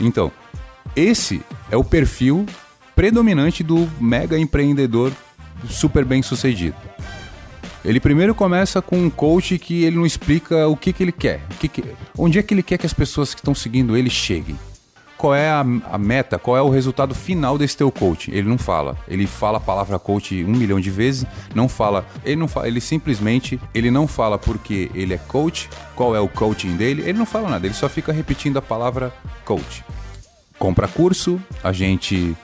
Então, 0.00 0.32
esse 0.94 1.42
é 1.70 1.76
o 1.76 1.84
perfil 1.84 2.46
predominante 2.94 3.62
do 3.62 3.88
mega 4.00 4.38
empreendedor 4.38 5.12
super 5.68 6.04
bem 6.04 6.22
sucedido. 6.22 6.76
Ele 7.84 8.00
primeiro 8.00 8.34
começa 8.34 8.82
com 8.82 8.98
um 8.98 9.08
coach 9.08 9.58
que 9.58 9.84
ele 9.84 9.96
não 9.96 10.06
explica 10.06 10.66
o 10.66 10.76
que, 10.76 10.92
que 10.92 11.04
ele 11.04 11.12
quer, 11.12 11.40
que 11.60 11.68
que, 11.68 11.84
onde 12.18 12.38
é 12.38 12.42
que 12.42 12.52
ele 12.52 12.62
quer 12.62 12.78
que 12.78 12.86
as 12.86 12.92
pessoas 12.92 13.32
que 13.32 13.40
estão 13.40 13.54
seguindo 13.54 13.96
ele 13.96 14.10
cheguem 14.10 14.58
qual 15.16 15.34
é 15.34 15.48
a, 15.48 15.60
a, 15.60 15.98
meta, 15.98 16.38
qual 16.38 16.56
é 16.56 16.62
o 16.62 16.68
resultado 16.68 17.14
final 17.14 17.56
desse 17.56 17.76
teu 17.76 17.90
coach. 17.90 18.30
Ele 18.30 18.48
não 18.48 18.58
fala. 18.58 18.96
Ele 19.08 19.26
fala 19.26 19.58
a 19.58 19.60
palavra 19.60 19.98
coach 19.98 20.44
um 20.44 20.52
milhão 20.52 20.78
de 20.78 20.90
vezes, 20.90 21.26
não 21.54 21.68
fala. 21.68 22.06
Ele 22.24 22.36
não 22.36 22.48
fala, 22.48 22.68
ele 22.68 22.80
simplesmente 22.80 23.60
ele 23.74 23.90
não 23.90 24.06
fala 24.06 24.38
porque 24.38 24.90
ele 24.94 25.14
é 25.14 25.18
coach, 25.18 25.68
qual 25.94 26.14
é 26.14 26.20
o 26.20 26.28
coaching 26.28 26.76
dele. 26.76 27.02
Ele 27.02 27.18
não 27.18 27.26
fala 27.26 27.48
nada, 27.48 27.66
ele 27.66 27.74
só 27.74 27.88
fica 27.88 28.12
repetindo 28.12 28.58
a 28.58 28.62
palavra 28.62 29.12
coach. 29.44 29.84
Compra 30.58 30.88
curso, 30.88 31.40
a 31.62 31.72
gente 31.72 32.34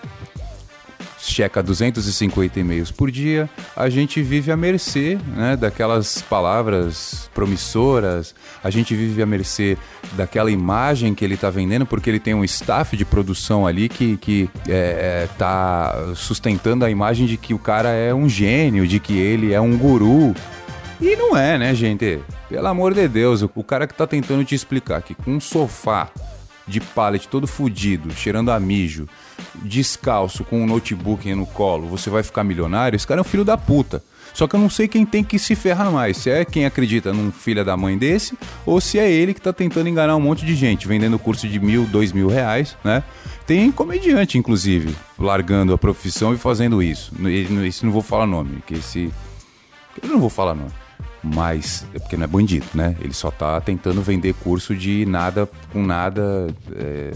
checa 1.23 1.63
250 1.63 2.59
e-mails 2.59 2.91
por 2.91 3.11
dia, 3.11 3.49
a 3.77 3.89
gente 3.89 4.21
vive 4.23 4.51
à 4.51 4.57
mercê 4.57 5.19
né, 5.37 5.57
daquelas 5.57 6.21
palavras 6.23 7.31
promissoras, 7.33 8.35
a 8.63 8.71
gente 8.71 8.95
vive 8.95 9.23
à 9.23 9.27
mercê 9.27 9.79
daquela 10.13 10.51
imagem 10.51 11.15
que 11.15 11.25
ele 11.25 11.35
está 11.35 11.49
vendendo, 11.49 11.87
porque 11.87 12.11
ele 12.11 12.19
tem 12.19 12.35
um 12.35 12.45
staff 12.45 12.97
de 12.97 13.05
produção 13.05 13.67
ali 13.67 13.89
que, 13.89 14.17
que 14.17 14.51
é, 14.69 15.25
é, 15.25 15.29
tá 15.39 16.13
sustentando 16.15 16.85
a 16.85 16.91
imagem 16.91 17.27
de 17.27 17.37
que 17.37 17.55
o 17.55 17.59
cara 17.59 17.91
é 17.91 18.13
um 18.13 18.29
gênio, 18.29 18.87
de 18.87 18.99
que 18.99 19.17
ele 19.17 19.53
é 19.53 19.61
um 19.61 19.77
guru. 19.77 20.35
E 21.01 21.17
não 21.17 21.37
é, 21.37 21.59
né, 21.59 21.75
gente? 21.75 22.21
Pelo 22.49 22.67
amor 22.67 22.95
de 22.95 23.09
Deus, 23.09 23.43
o 23.43 23.65
cara 23.65 23.87
que 23.87 23.95
tá 23.95 24.07
tentando 24.07 24.45
te 24.45 24.55
explicar 24.55 25.03
que 25.03 25.15
com 25.15 25.33
um 25.33 25.41
sofá 25.41 26.11
de 26.67 26.81
pallet 26.81 27.27
todo 27.29 27.47
fudido, 27.47 28.13
cheirando 28.15 28.51
a 28.51 28.61
mijo, 28.61 29.09
descalço, 29.57 30.45
com 30.45 30.63
um 30.63 30.67
notebook 30.67 31.33
no 31.35 31.47
colo, 31.47 31.89
você 31.89 32.11
vai 32.11 32.23
ficar 32.23 32.45
milionário, 32.45 32.97
esse 32.97 33.07
cara 33.07 33.21
é 33.21 33.23
um 33.23 33.25
filho 33.25 33.45
da 33.45 33.57
puta. 33.57 34.03
Só 34.35 34.47
que 34.47 34.57
eu 34.57 34.61
não 34.61 34.71
sei 34.71 34.89
quem 34.89 35.05
tem 35.05 35.23
que 35.23 35.39
se 35.39 35.55
ferrar 35.55 35.91
mais. 35.93 36.17
Se 36.17 36.31
é 36.31 36.45
quem 36.45 36.65
acredita 36.65 37.13
num 37.13 37.31
filho 37.31 37.65
da 37.65 37.77
mãe 37.77 37.99
desse, 37.99 38.37
ou 38.65 38.81
se 38.81 38.99
é 38.99 39.11
ele 39.11 39.35
que 39.35 39.41
tá 39.41 39.53
tentando 39.53 39.89
enganar 39.89 40.17
um 40.17 40.21
monte 40.21 40.47
de 40.47 40.55
gente, 40.55 40.89
vendendo 40.89 41.19
curso 41.19 41.47
de 41.47 41.61
mil, 41.61 41.85
dois 41.85 42.13
mil 42.13 42.29
reais, 42.29 42.77
né? 42.83 43.03
Tem 43.47 43.71
comediante, 43.71 44.39
inclusive, 44.39 44.95
largando 45.19 45.75
a 45.75 45.79
profissão 45.79 46.33
e 46.33 46.39
fazendo 46.39 46.83
isso. 46.83 47.13
Isso 47.67 47.85
não 47.85 47.93
vou 47.93 48.03
falar 48.03 48.27
nome, 48.27 48.63
que 48.67 48.75
esse. 48.75 49.13
Eu 50.03 50.09
não 50.09 50.19
vou 50.21 50.31
falar 50.31 50.55
nome 50.55 50.73
mas 51.23 51.87
é 51.95 52.01
porque 52.01 52.17
não 52.17 52.25
é 52.25 52.27
bandido, 52.27 52.67
né? 52.75 52.97
Ele 53.01 53.15
só 53.15 53.31
tá 53.31 53.61
tentando 53.61 54.03
vender 54.03 54.35
curso 54.35 54.75
de 54.75 55.07
nada 55.07 55.49
com 55.73 55.83
nada, 55.83 56.49
é, 56.75 57.13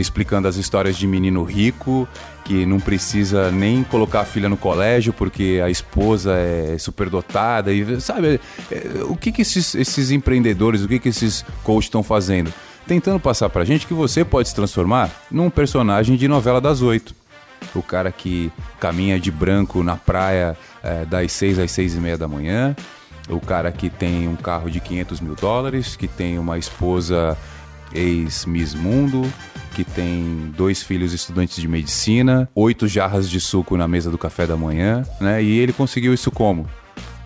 explicando 0.00 0.48
as 0.48 0.56
histórias 0.56 0.96
de 0.96 1.06
menino 1.06 1.42
rico 1.42 2.08
que 2.44 2.64
não 2.66 2.80
precisa 2.80 3.50
nem 3.50 3.84
colocar 3.84 4.20
a 4.20 4.24
filha 4.24 4.48
no 4.48 4.56
colégio 4.56 5.12
porque 5.12 5.60
a 5.64 5.70
esposa 5.70 6.32
é 6.34 6.76
superdotada 6.78 7.72
e 7.72 8.00
sabe 8.00 8.40
é, 8.70 9.04
o 9.04 9.16
que 9.16 9.30
que 9.30 9.42
esses, 9.42 9.74
esses 9.74 10.10
empreendedores, 10.10 10.82
o 10.82 10.88
que 10.88 10.98
que 10.98 11.08
esses 11.08 11.44
coaches 11.62 11.86
estão 11.86 12.02
fazendo? 12.02 12.52
Tentando 12.86 13.20
passar 13.20 13.48
pra 13.50 13.64
gente 13.64 13.86
que 13.86 13.94
você 13.94 14.24
pode 14.24 14.48
se 14.48 14.54
transformar 14.54 15.10
num 15.30 15.50
personagem 15.50 16.16
de 16.16 16.26
novela 16.26 16.60
das 16.60 16.82
oito. 16.82 17.14
O 17.74 17.82
cara 17.82 18.10
que 18.10 18.50
caminha 18.80 19.20
de 19.20 19.30
branco 19.30 19.82
na 19.82 19.96
praia 19.96 20.56
é, 20.82 21.04
das 21.04 21.30
6 21.32 21.58
às 21.58 21.70
6 21.70 21.94
e 21.94 22.00
meia 22.00 22.18
da 22.18 22.26
manhã, 22.26 22.74
o 23.28 23.40
cara 23.40 23.70
que 23.70 23.88
tem 23.88 24.26
um 24.26 24.34
carro 24.34 24.70
de 24.70 24.80
500 24.80 25.20
mil 25.20 25.34
dólares, 25.34 25.94
que 25.94 26.08
tem 26.08 26.38
uma 26.38 26.58
esposa 26.58 27.36
ex-Miss 27.92 28.74
Mundo, 28.74 29.30
que 29.84 29.90
tem 29.92 30.52
dois 30.56 30.82
filhos 30.82 31.12
estudantes 31.12 31.56
de 31.56 31.68
medicina, 31.68 32.48
oito 32.54 32.86
jarras 32.86 33.28
de 33.28 33.40
suco 33.40 33.76
na 33.76 33.88
mesa 33.88 34.10
do 34.10 34.18
café 34.18 34.46
da 34.46 34.56
manhã, 34.56 35.04
né? 35.20 35.42
E 35.42 35.58
ele 35.58 35.72
conseguiu 35.72 36.12
isso 36.12 36.30
como? 36.30 36.66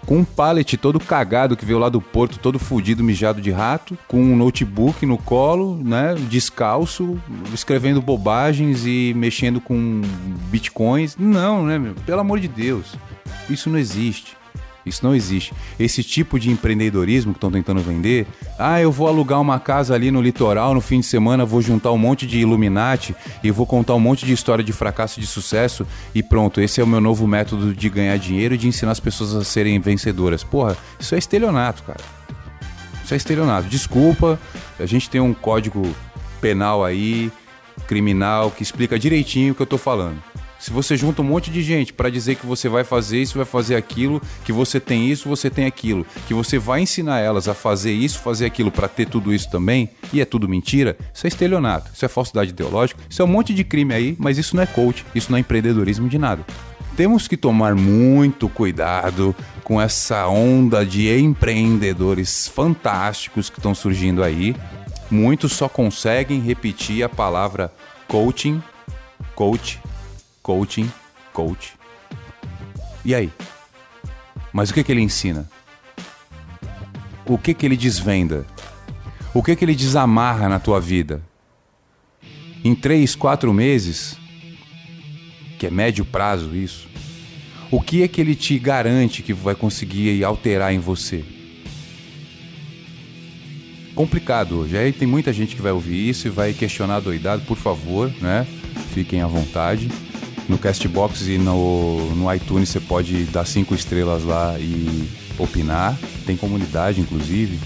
com 0.04 0.18
um 0.18 0.24
pallet 0.24 0.76
todo 0.76 1.00
cagado 1.00 1.56
que 1.56 1.64
veio 1.64 1.78
lá 1.78 1.88
do 1.88 1.98
porto, 1.98 2.38
todo 2.38 2.58
fudido, 2.58 3.02
mijado 3.02 3.40
de 3.40 3.50
rato, 3.50 3.96
com 4.06 4.20
um 4.20 4.36
notebook 4.36 5.06
no 5.06 5.16
colo, 5.16 5.80
né, 5.82 6.14
descalço, 6.28 7.18
escrevendo 7.54 8.02
bobagens 8.02 8.84
e 8.84 9.14
mexendo 9.16 9.62
com 9.62 10.02
bitcoins. 10.50 11.16
Não, 11.18 11.64
né, 11.64 11.78
meu? 11.78 11.94
Pelo 12.06 12.20
amor 12.20 12.38
de 12.38 12.48
Deus. 12.48 12.94
Isso 13.48 13.70
não 13.70 13.78
existe. 13.78 14.36
Isso 14.84 15.04
não 15.04 15.14
existe. 15.14 15.52
Esse 15.78 16.02
tipo 16.02 16.38
de 16.38 16.50
empreendedorismo 16.50 17.32
que 17.32 17.38
estão 17.38 17.50
tentando 17.50 17.80
vender, 17.80 18.26
ah, 18.58 18.80
eu 18.80 18.92
vou 18.92 19.08
alugar 19.08 19.40
uma 19.40 19.58
casa 19.58 19.94
ali 19.94 20.10
no 20.10 20.20
litoral 20.20 20.74
no 20.74 20.80
fim 20.80 21.00
de 21.00 21.06
semana, 21.06 21.44
vou 21.44 21.62
juntar 21.62 21.90
um 21.92 21.98
monte 21.98 22.26
de 22.26 22.38
Illuminati 22.38 23.14
e 23.42 23.50
vou 23.50 23.66
contar 23.66 23.94
um 23.94 24.00
monte 24.00 24.26
de 24.26 24.32
história 24.32 24.62
de 24.62 24.72
fracasso 24.72 25.18
e 25.18 25.22
de 25.22 25.26
sucesso 25.26 25.86
e 26.14 26.22
pronto, 26.22 26.60
esse 26.60 26.80
é 26.80 26.84
o 26.84 26.86
meu 26.86 27.00
novo 27.00 27.26
método 27.26 27.74
de 27.74 27.88
ganhar 27.88 28.16
dinheiro 28.18 28.54
e 28.54 28.58
de 28.58 28.68
ensinar 28.68 28.92
as 28.92 29.00
pessoas 29.00 29.34
a 29.34 29.44
serem 29.44 29.78
vencedoras. 29.80 30.44
Porra, 30.44 30.76
isso 30.98 31.14
é 31.14 31.18
estelionato, 31.18 31.82
cara. 31.82 32.00
Isso 33.04 33.12
é 33.12 33.16
estelionato. 33.16 33.68
Desculpa, 33.68 34.38
a 34.78 34.86
gente 34.86 35.10
tem 35.10 35.20
um 35.20 35.34
código 35.34 35.94
penal 36.40 36.84
aí, 36.84 37.30
criminal, 37.86 38.50
que 38.50 38.62
explica 38.62 38.98
direitinho 38.98 39.52
o 39.52 39.54
que 39.54 39.62
eu 39.62 39.66
tô 39.66 39.78
falando. 39.78 40.16
Se 40.64 40.70
você 40.70 40.96
junta 40.96 41.20
um 41.20 41.26
monte 41.26 41.50
de 41.50 41.62
gente 41.62 41.92
para 41.92 42.08
dizer 42.08 42.36
que 42.36 42.46
você 42.46 42.70
vai 42.70 42.84
fazer 42.84 43.20
isso, 43.20 43.36
vai 43.36 43.44
fazer 43.44 43.76
aquilo, 43.76 44.18
que 44.46 44.50
você 44.50 44.80
tem 44.80 45.10
isso, 45.10 45.28
você 45.28 45.50
tem 45.50 45.66
aquilo, 45.66 46.06
que 46.26 46.32
você 46.32 46.58
vai 46.58 46.80
ensinar 46.80 47.18
elas 47.18 47.48
a 47.48 47.52
fazer 47.52 47.92
isso, 47.92 48.18
fazer 48.20 48.46
aquilo 48.46 48.70
para 48.70 48.88
ter 48.88 49.06
tudo 49.06 49.34
isso 49.34 49.50
também, 49.50 49.90
e 50.10 50.22
é 50.22 50.24
tudo 50.24 50.48
mentira, 50.48 50.96
isso 51.12 51.26
é 51.26 51.28
estelionato, 51.28 51.90
isso 51.92 52.02
é 52.02 52.08
falsidade 52.08 52.48
ideológica, 52.48 52.98
isso 53.10 53.20
é 53.20 53.24
um 53.26 53.28
monte 53.28 53.52
de 53.52 53.62
crime 53.62 53.92
aí, 53.92 54.16
mas 54.18 54.38
isso 54.38 54.56
não 54.56 54.62
é 54.62 54.66
coach, 54.66 55.04
isso 55.14 55.30
não 55.30 55.36
é 55.36 55.40
empreendedorismo 55.42 56.08
de 56.08 56.16
nada. 56.16 56.42
Temos 56.96 57.28
que 57.28 57.36
tomar 57.36 57.74
muito 57.74 58.48
cuidado 58.48 59.36
com 59.64 59.78
essa 59.78 60.26
onda 60.28 60.82
de 60.86 61.14
empreendedores 61.14 62.48
fantásticos 62.48 63.50
que 63.50 63.58
estão 63.58 63.74
surgindo 63.74 64.24
aí. 64.24 64.56
Muitos 65.10 65.52
só 65.52 65.68
conseguem 65.68 66.40
repetir 66.40 67.04
a 67.04 67.08
palavra 67.10 67.70
coaching, 68.08 68.62
coach, 69.34 69.78
coaching, 70.44 70.92
coach. 71.32 71.72
E 73.02 73.14
aí? 73.14 73.32
Mas 74.52 74.68
o 74.68 74.74
que, 74.74 74.84
que 74.84 74.92
ele 74.92 75.00
ensina? 75.00 75.48
O 77.24 77.38
que, 77.38 77.54
que 77.54 77.64
ele 77.64 77.78
desvenda? 77.78 78.46
O 79.32 79.42
que, 79.42 79.56
que 79.56 79.64
ele 79.64 79.74
desamarra 79.74 80.46
na 80.46 80.60
tua 80.60 80.78
vida? 80.78 81.22
Em 82.62 82.74
três, 82.74 83.16
quatro 83.16 83.54
meses, 83.54 84.18
que 85.58 85.66
é 85.66 85.70
médio 85.70 86.04
prazo 86.04 86.54
isso, 86.54 86.88
o 87.70 87.80
que 87.80 88.02
é 88.02 88.08
que 88.08 88.20
ele 88.20 88.34
te 88.34 88.58
garante 88.58 89.22
que 89.22 89.32
vai 89.32 89.54
conseguir 89.54 90.22
alterar 90.22 90.74
em 90.74 90.78
você? 90.78 91.24
Complicado 93.94 94.58
hoje. 94.58 94.76
Aí 94.76 94.92
tem 94.92 95.08
muita 95.08 95.32
gente 95.32 95.56
que 95.56 95.62
vai 95.62 95.72
ouvir 95.72 96.06
isso 96.06 96.26
e 96.26 96.30
vai 96.30 96.52
questionar 96.52 97.00
doidado. 97.00 97.42
Por 97.46 97.56
favor, 97.56 98.12
né? 98.20 98.46
Fiquem 98.92 99.22
à 99.22 99.26
vontade. 99.26 99.88
No 100.48 100.58
Castbox 100.58 101.28
e 101.28 101.38
no, 101.38 102.14
no 102.14 102.32
iTunes 102.32 102.68
você 102.68 102.80
pode 102.80 103.24
dar 103.24 103.46
cinco 103.46 103.74
estrelas 103.74 104.24
lá 104.24 104.58
e 104.58 105.08
opinar. 105.38 105.98
Tem 106.26 106.36
comunidade, 106.36 107.00
inclusive. 107.00 107.58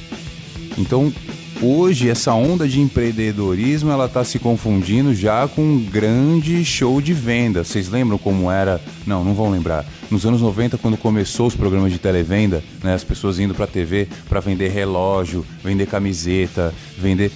Então, 0.76 1.12
hoje, 1.60 2.08
essa 2.08 2.32
onda 2.32 2.68
de 2.68 2.80
empreendedorismo 2.80 3.90
ela 3.90 4.06
está 4.06 4.22
se 4.22 4.38
confundindo 4.38 5.12
já 5.12 5.48
com 5.48 5.62
um 5.62 5.84
grande 5.84 6.64
show 6.64 7.00
de 7.00 7.12
venda. 7.12 7.64
Vocês 7.64 7.88
lembram 7.88 8.16
como 8.16 8.50
era? 8.50 8.80
Não, 9.04 9.24
não 9.24 9.34
vão 9.34 9.50
lembrar. 9.50 9.84
Nos 10.08 10.24
anos 10.24 10.40
90, 10.40 10.78
quando 10.78 10.96
começou 10.96 11.48
os 11.48 11.56
programas 11.56 11.92
de 11.92 11.98
televenda, 11.98 12.62
né, 12.82 12.94
as 12.94 13.02
pessoas 13.02 13.40
indo 13.40 13.54
para 13.54 13.64
a 13.64 13.68
TV 13.68 14.06
para 14.28 14.40
vender 14.40 14.68
relógio, 14.68 15.44
vender 15.62 15.86
camiseta, 15.86 16.72
vender. 16.96 17.32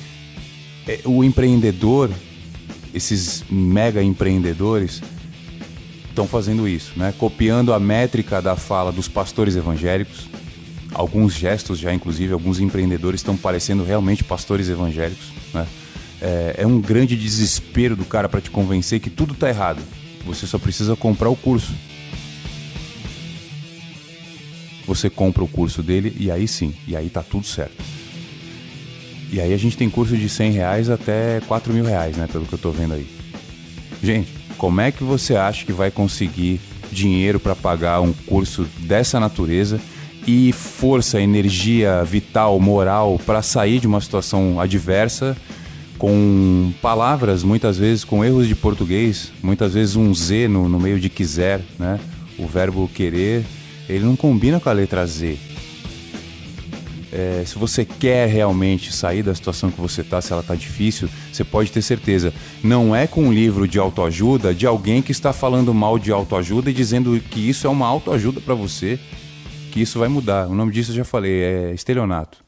É, 0.87 1.00
o 1.04 1.22
empreendedor, 1.22 2.11
esses 2.94 3.44
mega 3.50 4.02
empreendedores, 4.02 5.02
estão 6.12 6.26
fazendo 6.26 6.69
isso, 6.69 6.92
né? 6.97 7.12
copiando 7.19 7.73
a 7.73 7.81
métrica 7.81 8.40
da 8.40 8.54
fala 8.54 8.92
dos 8.92 9.09
pastores 9.09 9.57
evangélicos. 9.57 10.28
Alguns 10.95 11.35
gestos 11.35 11.78
já, 11.78 11.92
inclusive, 11.92 12.33
alguns 12.33 12.61
empreendedores 12.61 13.21
estão 13.21 13.37
parecendo 13.37 13.83
realmente 13.83 14.23
pastores 14.23 14.69
evangélicos. 14.69 15.33
Né? 15.52 15.66
É, 16.21 16.54
é 16.59 16.66
um 16.66 16.81
grande 16.81 17.16
desespero 17.16 17.97
do 17.97 18.04
cara 18.04 18.28
para 18.28 18.40
te 18.40 18.50
convencer 18.50 19.00
que 19.00 19.11
tudo 19.11 19.33
está 19.33 19.49
errado. 19.49 19.83
Você 20.26 20.47
só 20.47 20.59
precisa 20.59 20.95
comprar 20.95 21.31
o 21.31 21.37
curso. 21.37 21.73
Você 24.87 25.09
compra 25.09 25.42
o 25.42 25.49
curso 25.49 25.83
dele 25.83 26.14
e 26.19 26.31
aí 26.31 26.47
sim, 26.47 26.75
e 26.87 26.95
aí 26.95 27.09
tá 27.09 27.23
tudo 27.23 27.47
certo. 27.47 27.83
E 29.33 29.40
aí 29.40 29.54
a 29.54 29.57
gente 29.57 29.78
tem 29.78 29.88
curso 29.88 30.14
de 30.14 30.28
100 30.28 30.52
reais 30.52 30.90
até 30.90 31.40
4 31.49 31.73
mil 31.73 31.85
reais, 31.85 32.16
né? 32.16 32.28
Pelo 32.31 32.45
que 32.45 32.52
eu 32.52 32.59
tô 32.59 32.71
vendo 32.71 32.92
aí. 32.92 33.07
Gente, 34.02 34.28
como 34.62 34.81
é 34.81 34.92
que 34.92 35.02
você 35.02 35.35
acha 35.35 35.66
que 35.66 35.73
vai 35.73 35.90
conseguir 35.90 36.61
dinheiro 36.92 37.40
para 37.40 37.52
pagar 37.52 38.00
um 38.00 38.12
curso 38.12 38.64
dessa 38.78 39.19
natureza 39.19 39.81
e 40.25 40.52
força, 40.52 41.21
energia 41.21 42.04
vital, 42.04 42.61
moral 42.61 43.21
para 43.26 43.42
sair 43.42 43.81
de 43.81 43.88
uma 43.88 44.00
situação 44.00 44.61
adversa 44.61 45.37
com 45.99 46.73
palavras, 46.81 47.42
muitas 47.42 47.76
vezes 47.76 48.04
com 48.04 48.25
erros 48.25 48.47
de 48.47 48.54
português, 48.54 49.33
muitas 49.42 49.75
vezes 49.75 49.97
um 49.97 50.14
Z 50.14 50.47
no, 50.47 50.69
no 50.69 50.78
meio 50.78 51.00
de 51.00 51.09
quiser, 51.09 51.61
né? 51.76 51.99
O 52.38 52.47
verbo 52.47 52.88
querer, 52.95 53.45
ele 53.88 54.04
não 54.04 54.14
combina 54.14 54.61
com 54.61 54.69
a 54.69 54.73
letra 54.73 55.04
Z 55.04 55.40
é, 57.12 57.45
se 57.47 57.59
você 57.59 57.85
quer 57.85 58.28
realmente 58.28 58.92
sair 58.92 59.23
da 59.23 59.35
situação 59.35 59.71
que 59.71 59.81
você 59.81 60.00
está, 60.00 60.21
se 60.21 60.33
ela 60.33 60.40
está 60.40 60.54
difícil, 60.54 61.09
você 61.31 61.45
pode 61.45 61.71
ter 61.71 61.83
certeza. 61.83 62.33
Não 62.64 62.97
é 62.97 63.07
com 63.07 63.25
um 63.25 63.33
livro 63.33 63.69
de 63.69 63.78
autoajuda 63.78 64.54
de 64.54 64.66
alguém 64.66 65.02
que 65.02 65.12
está 65.12 65.33
falando 65.33 65.75
mal 65.75 65.99
de 65.99 66.11
autoajuda 66.11 66.71
e 66.71 66.75
dizendo 66.75 67.21
que 67.21 67.47
isso 67.49 67.66
é 67.66 67.71
uma 67.71 67.87
autoajuda 67.87 68.40
para 68.40 68.54
você, 68.54 68.99
que 69.71 69.81
isso 69.81 69.99
vai 69.99 70.09
mudar. 70.09 70.49
O 70.49 70.54
nome 70.54 70.73
disso 70.73 70.90
eu 70.90 70.97
já 70.97 71.04
falei, 71.04 71.42
é 71.42 71.73
estelionato. 71.75 72.38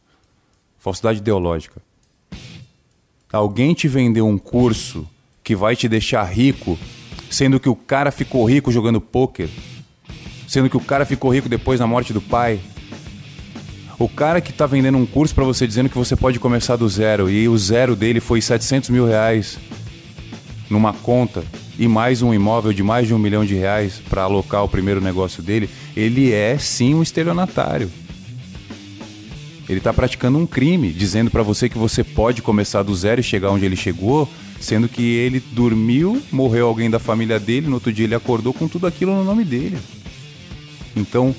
Falsidade 0.79 1.19
ideológica. 1.19 1.83
Alguém 3.33 3.75
te 3.75 3.87
vendeu 3.87 4.27
um 4.27 4.39
curso 4.39 5.07
que 5.43 5.55
vai 5.55 5.77
te 5.77 5.89
deixar 5.89 6.25
rico 6.25 6.79
sendo 7.35 7.59
que 7.59 7.69
o 7.69 7.75
cara 7.75 8.13
ficou 8.13 8.45
rico 8.45 8.71
jogando 8.71 9.01
pôquer, 9.01 9.49
sendo 10.47 10.71
que 10.71 10.77
o 10.77 10.81
cara 10.81 11.05
ficou 11.05 11.33
rico 11.33 11.49
depois 11.49 11.81
da 11.81 11.87
morte 11.87 12.13
do 12.13 12.21
pai. 12.21 12.61
O 13.99 14.09
cara 14.09 14.41
que 14.41 14.53
tá 14.53 14.67
vendendo 14.67 14.99
um 14.99 15.07
curso 15.07 15.35
para 15.35 15.45
você 15.45 15.67
dizendo 15.67 15.89
que 15.89 15.97
você 15.97 16.17
pode 16.17 16.41
começar 16.41 16.77
do 16.77 16.89
zero 16.89 17.31
e 17.31 17.49
o 17.49 17.57
zero 17.57 17.95
dele 17.95 18.21
foi 18.21 18.41
700 18.41 18.91
mil 18.91 19.07
reais 19.07 19.59
numa 20.69 20.93
conta 20.93 21.45
e 21.79 21.87
mais 21.87 22.21
um 22.23 22.35
imóvel 22.35 22.73
de 22.73 22.83
mais 22.83 23.07
de 23.07 23.15
um 23.15 23.19
milhão 23.19 23.45
de 23.45 23.55
reais 23.55 24.01
para 24.09 24.23
alocar 24.23 24.65
o 24.65 24.69
primeiro 24.69 25.01
negócio 25.01 25.43
dele, 25.43 25.69
ele 25.97 26.33
é 26.33 26.59
sim 26.59 26.95
um 26.95 27.03
estelionatário. 27.03 27.91
Ele 29.69 29.79
está 29.79 29.93
praticando 29.93 30.39
um 30.39 30.47
crime, 30.47 30.93
dizendo 30.93 31.31
para 31.31 31.43
você 31.43 31.69
que 31.69 31.79
você 31.79 32.05
pode 32.05 32.43
começar 32.43 32.83
do 32.83 32.95
zero 32.95 33.21
e 33.21 33.25
chegar 33.25 33.51
onde 33.51 33.65
ele 33.65 33.77
chegou, 33.77 34.29
sendo 34.61 34.89
que 34.89 35.03
ele 35.03 35.41
dormiu, 35.41 36.21
morreu 36.31 36.67
alguém 36.67 36.91
da 36.91 36.99
família 36.99 37.41
dele, 37.41 37.69
no 37.69 37.75
outro 37.75 37.93
dia 37.93 38.05
ele 38.05 38.15
acordou 38.15 38.53
com 38.53 38.69
tudo 38.69 38.87
aquilo 38.87 39.15
no 39.15 39.25
nome 39.25 39.45
dele. 39.45 39.79
Então, 40.95 41.35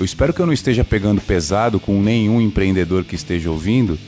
eu 0.00 0.04
espero 0.04 0.32
que 0.32 0.40
eu 0.40 0.46
não 0.46 0.52
esteja 0.54 0.82
pegando 0.82 1.20
pesado 1.20 1.78
com 1.78 2.00
nenhum 2.00 2.40
empreendedor 2.40 3.04
que 3.04 3.14
esteja 3.14 3.50
ouvindo, 3.50 3.98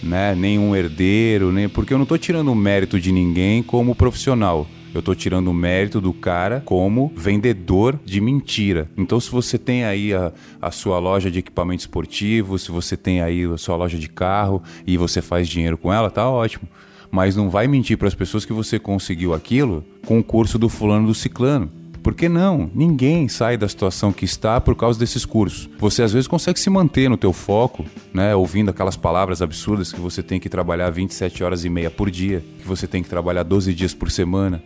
né? 0.00 0.36
Nenhum 0.36 0.74
herdeiro, 0.74 1.50
nem 1.50 1.68
porque 1.68 1.92
eu 1.92 1.98
não 1.98 2.04
estou 2.04 2.16
tirando 2.16 2.52
o 2.52 2.54
mérito 2.54 3.00
de 3.00 3.10
ninguém 3.10 3.60
como 3.60 3.92
profissional. 3.92 4.68
Eu 4.94 5.00
estou 5.00 5.16
tirando 5.16 5.48
o 5.48 5.52
mérito 5.52 6.00
do 6.00 6.12
cara 6.12 6.62
como 6.64 7.12
vendedor 7.16 7.98
de 8.04 8.20
mentira. 8.20 8.88
Então, 8.96 9.18
se 9.18 9.32
você 9.32 9.58
tem 9.58 9.84
aí 9.84 10.14
a, 10.14 10.32
a 10.60 10.70
sua 10.70 11.00
loja 11.00 11.28
de 11.28 11.40
equipamento 11.40 11.80
esportivo, 11.80 12.56
se 12.56 12.70
você 12.70 12.96
tem 12.96 13.20
aí 13.20 13.44
a 13.44 13.58
sua 13.58 13.74
loja 13.74 13.98
de 13.98 14.08
carro 14.08 14.62
e 14.86 14.96
você 14.96 15.20
faz 15.20 15.48
dinheiro 15.48 15.76
com 15.76 15.92
ela, 15.92 16.08
tá 16.08 16.30
ótimo. 16.30 16.68
Mas 17.10 17.34
não 17.34 17.50
vai 17.50 17.66
mentir 17.66 17.98
para 17.98 18.06
as 18.06 18.14
pessoas 18.14 18.44
que 18.44 18.52
você 18.52 18.78
conseguiu 18.78 19.34
aquilo 19.34 19.84
com 20.06 20.20
o 20.20 20.24
curso 20.24 20.56
do 20.56 20.68
fulano 20.68 21.08
do 21.08 21.14
ciclano. 21.14 21.81
Por 22.02 22.14
que 22.14 22.28
não? 22.28 22.68
Ninguém 22.74 23.28
sai 23.28 23.56
da 23.56 23.68
situação 23.68 24.12
que 24.12 24.24
está 24.24 24.60
por 24.60 24.74
causa 24.74 24.98
desses 24.98 25.24
cursos. 25.24 25.70
Você 25.78 26.02
às 26.02 26.12
vezes 26.12 26.26
consegue 26.26 26.58
se 26.58 26.68
manter 26.68 27.08
no 27.08 27.16
teu 27.16 27.32
foco, 27.32 27.84
né, 28.12 28.34
ouvindo 28.34 28.70
aquelas 28.70 28.96
palavras 28.96 29.40
absurdas 29.40 29.92
que 29.92 30.00
você 30.00 30.22
tem 30.22 30.40
que 30.40 30.48
trabalhar 30.48 30.90
27 30.90 31.44
horas 31.44 31.64
e 31.64 31.68
meia 31.68 31.90
por 31.90 32.10
dia, 32.10 32.42
que 32.58 32.66
você 32.66 32.88
tem 32.88 33.02
que 33.02 33.08
trabalhar 33.08 33.44
12 33.44 33.72
dias 33.72 33.94
por 33.94 34.10
semana, 34.10 34.60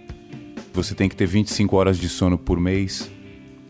você 0.73 0.95
tem 0.95 1.09
que 1.09 1.17
ter 1.17 1.27
25 1.27 1.77
horas 1.77 1.99
de 1.99 2.09
sono 2.09 2.39
por 2.39 2.59
mês. 2.59 3.11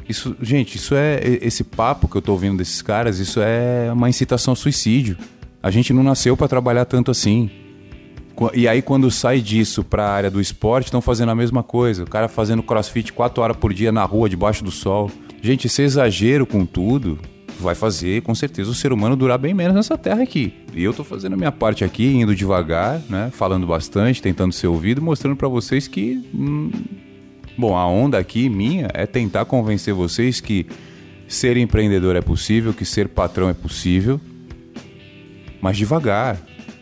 Isso, 0.08 0.36
gente, 0.40 0.76
isso 0.76 0.94
é 0.94 1.20
esse 1.42 1.64
papo 1.64 2.06
que 2.06 2.16
eu 2.16 2.22
tô 2.22 2.32
ouvindo 2.32 2.58
desses 2.58 2.80
caras, 2.80 3.18
isso 3.18 3.40
é 3.40 3.90
uma 3.92 4.08
incitação 4.08 4.52
ao 4.52 4.56
suicídio. 4.56 5.16
A 5.60 5.70
gente 5.72 5.92
não 5.92 6.04
nasceu 6.04 6.36
para 6.36 6.46
trabalhar 6.46 6.84
tanto 6.84 7.10
assim. 7.10 7.50
E 8.52 8.68
aí, 8.68 8.82
quando 8.82 9.10
sai 9.10 9.40
disso 9.40 9.82
para 9.82 10.06
a 10.06 10.10
área 10.10 10.30
do 10.30 10.40
esporte, 10.40 10.86
estão 10.86 11.00
fazendo 11.00 11.30
a 11.30 11.34
mesma 11.34 11.62
coisa. 11.62 12.04
O 12.04 12.10
cara 12.10 12.28
fazendo 12.28 12.62
crossfit 12.62 13.12
quatro 13.12 13.42
horas 13.42 13.56
por 13.56 13.72
dia 13.72 13.90
na 13.90 14.04
rua, 14.04 14.28
debaixo 14.28 14.62
do 14.62 14.70
sol. 14.70 15.10
Gente, 15.40 15.66
esse 15.66 15.82
exagero 15.82 16.44
com 16.44 16.66
tudo 16.66 17.18
vai 17.58 17.74
fazer, 17.74 18.22
com 18.22 18.34
certeza, 18.34 18.70
o 18.70 18.74
ser 18.74 18.92
humano 18.92 19.16
durar 19.16 19.38
bem 19.38 19.54
menos 19.54 19.74
nessa 19.74 19.96
terra 19.96 20.22
aqui. 20.22 20.52
E 20.74 20.84
eu 20.84 20.92
tô 20.92 21.02
fazendo 21.02 21.32
a 21.32 21.36
minha 21.36 21.52
parte 21.52 21.84
aqui, 21.84 22.14
indo 22.14 22.34
devagar, 22.34 23.00
né? 23.08 23.30
Falando 23.32 23.66
bastante, 23.66 24.20
tentando 24.20 24.52
ser 24.52 24.66
ouvido, 24.66 25.00
mostrando 25.00 25.36
para 25.36 25.48
vocês 25.48 25.88
que. 25.88 26.28
Hum, 26.34 26.70
bom, 27.56 27.74
a 27.74 27.86
onda 27.86 28.18
aqui 28.18 28.50
minha 28.50 28.88
é 28.92 29.06
tentar 29.06 29.46
convencer 29.46 29.94
vocês 29.94 30.40
que 30.40 30.66
ser 31.26 31.56
empreendedor 31.56 32.14
é 32.14 32.20
possível, 32.20 32.74
que 32.74 32.84
ser 32.84 33.08
patrão 33.08 33.48
é 33.48 33.54
possível. 33.54 34.20
Mas 35.60 35.78
devagar. 35.78 36.38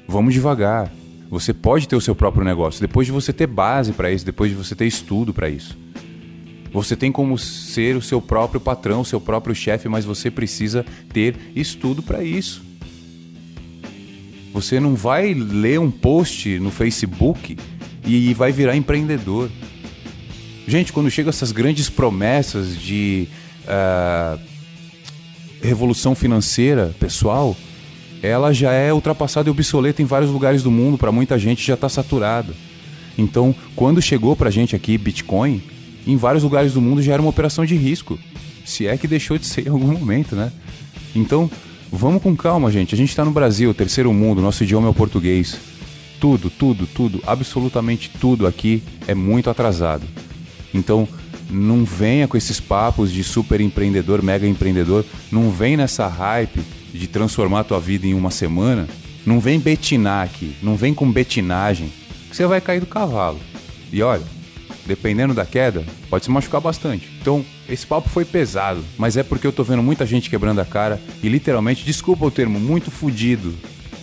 Vamos 0.09 0.35
devagar. 0.35 0.91
Você 1.31 1.53
pode 1.53 1.89
ter 1.89 1.97
o 1.97 2.01
seu 2.01 2.15
próprio 2.15 2.45
negócio 2.45 2.81
depois 2.81 3.07
de 3.07 3.13
você 3.13 3.33
ter 3.33 3.47
base 3.47 3.93
para 3.93 4.11
isso, 4.11 4.25
depois 4.25 4.51
de 4.51 4.57
você 4.57 4.75
ter 4.75 4.87
estudo 4.87 5.33
para 5.33 5.49
isso. 5.49 5.77
Você 6.73 6.97
tem 6.97 7.13
como 7.13 7.39
ser 7.39 7.97
o 7.97 8.03
seu 8.03 8.21
próprio 8.21 8.61
patrão, 8.61 9.03
o 9.03 9.05
seu 9.05 9.21
próprio 9.21 9.55
chefe, 9.55 9.89
mas 9.89 10.05
você 10.05 10.31
precisa 10.31 10.85
ter 11.13 11.37
estudo 11.55 12.03
para 12.03 12.23
isso. 12.23 12.63
Você 14.53 14.81
não 14.81 14.95
vai 14.95 15.35
ler 15.35 15.79
um 15.81 15.91
post 15.91 16.59
no 16.59 16.71
Facebook 16.71 17.57
e 18.05 18.35
vai 18.35 18.53
virar 18.53 18.77
empreendedor. 18.77 19.51
Gente, 20.67 20.93
quando 20.93 21.11
chegam 21.11 21.31
essas 21.31 21.53
grandes 21.53 21.89
promessas 21.89 22.77
de 22.77 23.29
uh, 23.65 24.41
revolução 25.63 26.15
financeira 26.15 26.95
pessoal, 26.99 27.57
ela 28.25 28.53
já 28.55 28.73
é 28.73 28.93
ultrapassada 28.93 29.49
e 29.49 29.51
obsoleta 29.51 30.01
em 30.01 30.07
vários 30.07 30.31
lugares 30.31 30.63
do 30.63 30.71
mundo, 30.71 30.97
para 30.97 31.13
muita 31.13 31.39
gente 31.39 31.65
já 31.65 31.75
está 31.75 31.91
saturada. 31.91 32.55
Então, 33.19 33.55
quando 33.77 34.01
chegou 34.01 34.35
para 34.35 34.49
a 34.49 34.53
gente 34.53 34.75
aqui 34.75 34.97
Bitcoin, 34.97 35.63
em 36.07 36.17
vários 36.17 36.43
lugares 36.43 36.73
do 36.73 36.81
mundo 36.81 37.03
já 37.03 37.13
era 37.13 37.23
uma 37.23 37.29
operação 37.29 37.67
de 37.67 37.77
risco, 37.77 38.19
se 38.65 38.87
é 38.87 38.97
que 38.97 39.07
deixou 39.07 39.37
de 39.37 39.47
ser 39.47 39.67
em 39.67 39.71
algum 39.71 39.93
momento, 39.93 40.35
né? 40.35 40.51
Então, 41.15 41.51
vamos 41.93 42.23
com 42.23 42.35
calma, 42.35 42.71
gente. 42.71 42.95
A 42.95 42.99
gente 42.99 43.11
está 43.11 43.25
no 43.27 43.31
Brasil, 43.31 43.75
terceiro 43.75 44.13
mundo, 44.13 44.41
nosso 44.41 44.65
idioma 44.65 44.87
é 44.87 44.91
o 44.91 44.95
português. 44.95 45.59
Tudo, 46.19 46.49
tudo, 46.49 46.87
tudo, 46.87 47.23
absolutamente 47.27 48.11
tudo 48.19 48.47
aqui 48.47 48.83
é 49.07 49.15
muito 49.15 49.51
atrasado. 49.51 50.07
Então, 50.73 51.07
não 51.51 51.85
venha 51.85 52.27
com 52.27 52.39
esses 52.39 52.59
papos 52.59 53.13
de 53.13 53.23
super 53.23 53.61
empreendedor, 53.61 54.23
mega 54.23 54.47
empreendedor, 54.47 55.05
não 55.31 55.51
vem 55.51 55.77
nessa 55.77 56.07
hype 56.09 56.61
de 56.99 57.09
transformar 57.09 57.61
a 57.61 57.65
tua 57.65 57.81
vida 57.81 58.07
em 58.07 58.15
uma 58.15 58.31
semana, 58.31 58.89
não 59.27 59.41
vem 59.41 59.59
betinar 59.59 60.25
aqui, 60.25 60.57
não 60.63 60.77
vem 60.77 60.95
com 60.95 61.11
betinagem, 61.11 61.93
que 62.31 62.37
você 62.37 62.47
vai 62.47 62.61
cair 62.61 62.81
do 62.81 62.87
cavalo. 62.87 63.41
E 63.93 64.03
olha, 64.03 64.23
dependendo 64.87 65.35
da 65.35 65.45
queda, 65.45 65.85
pode 66.09 66.25
se 66.25 66.31
machucar 66.31 66.61
bastante. 66.61 67.09
Então, 67.21 67.45
esse 67.69 67.87
papo 67.87 68.09
foi 68.09 68.25
pesado, 68.25 68.85
mas 68.97 69.17
é 69.17 69.23
porque 69.23 69.47
eu 69.47 69.53
tô 69.53 69.65
vendo 69.65 69.83
muita 69.83 70.07
gente 70.07 70.31
quebrando 70.31 70.61
a 70.61 70.65
cara 70.65 71.01
e 71.23 71.29
literalmente, 71.29 71.85
desculpa 71.85 72.27
o 72.27 72.31
termo, 72.31 72.61
muito 72.61 72.91
fudido 72.91 73.55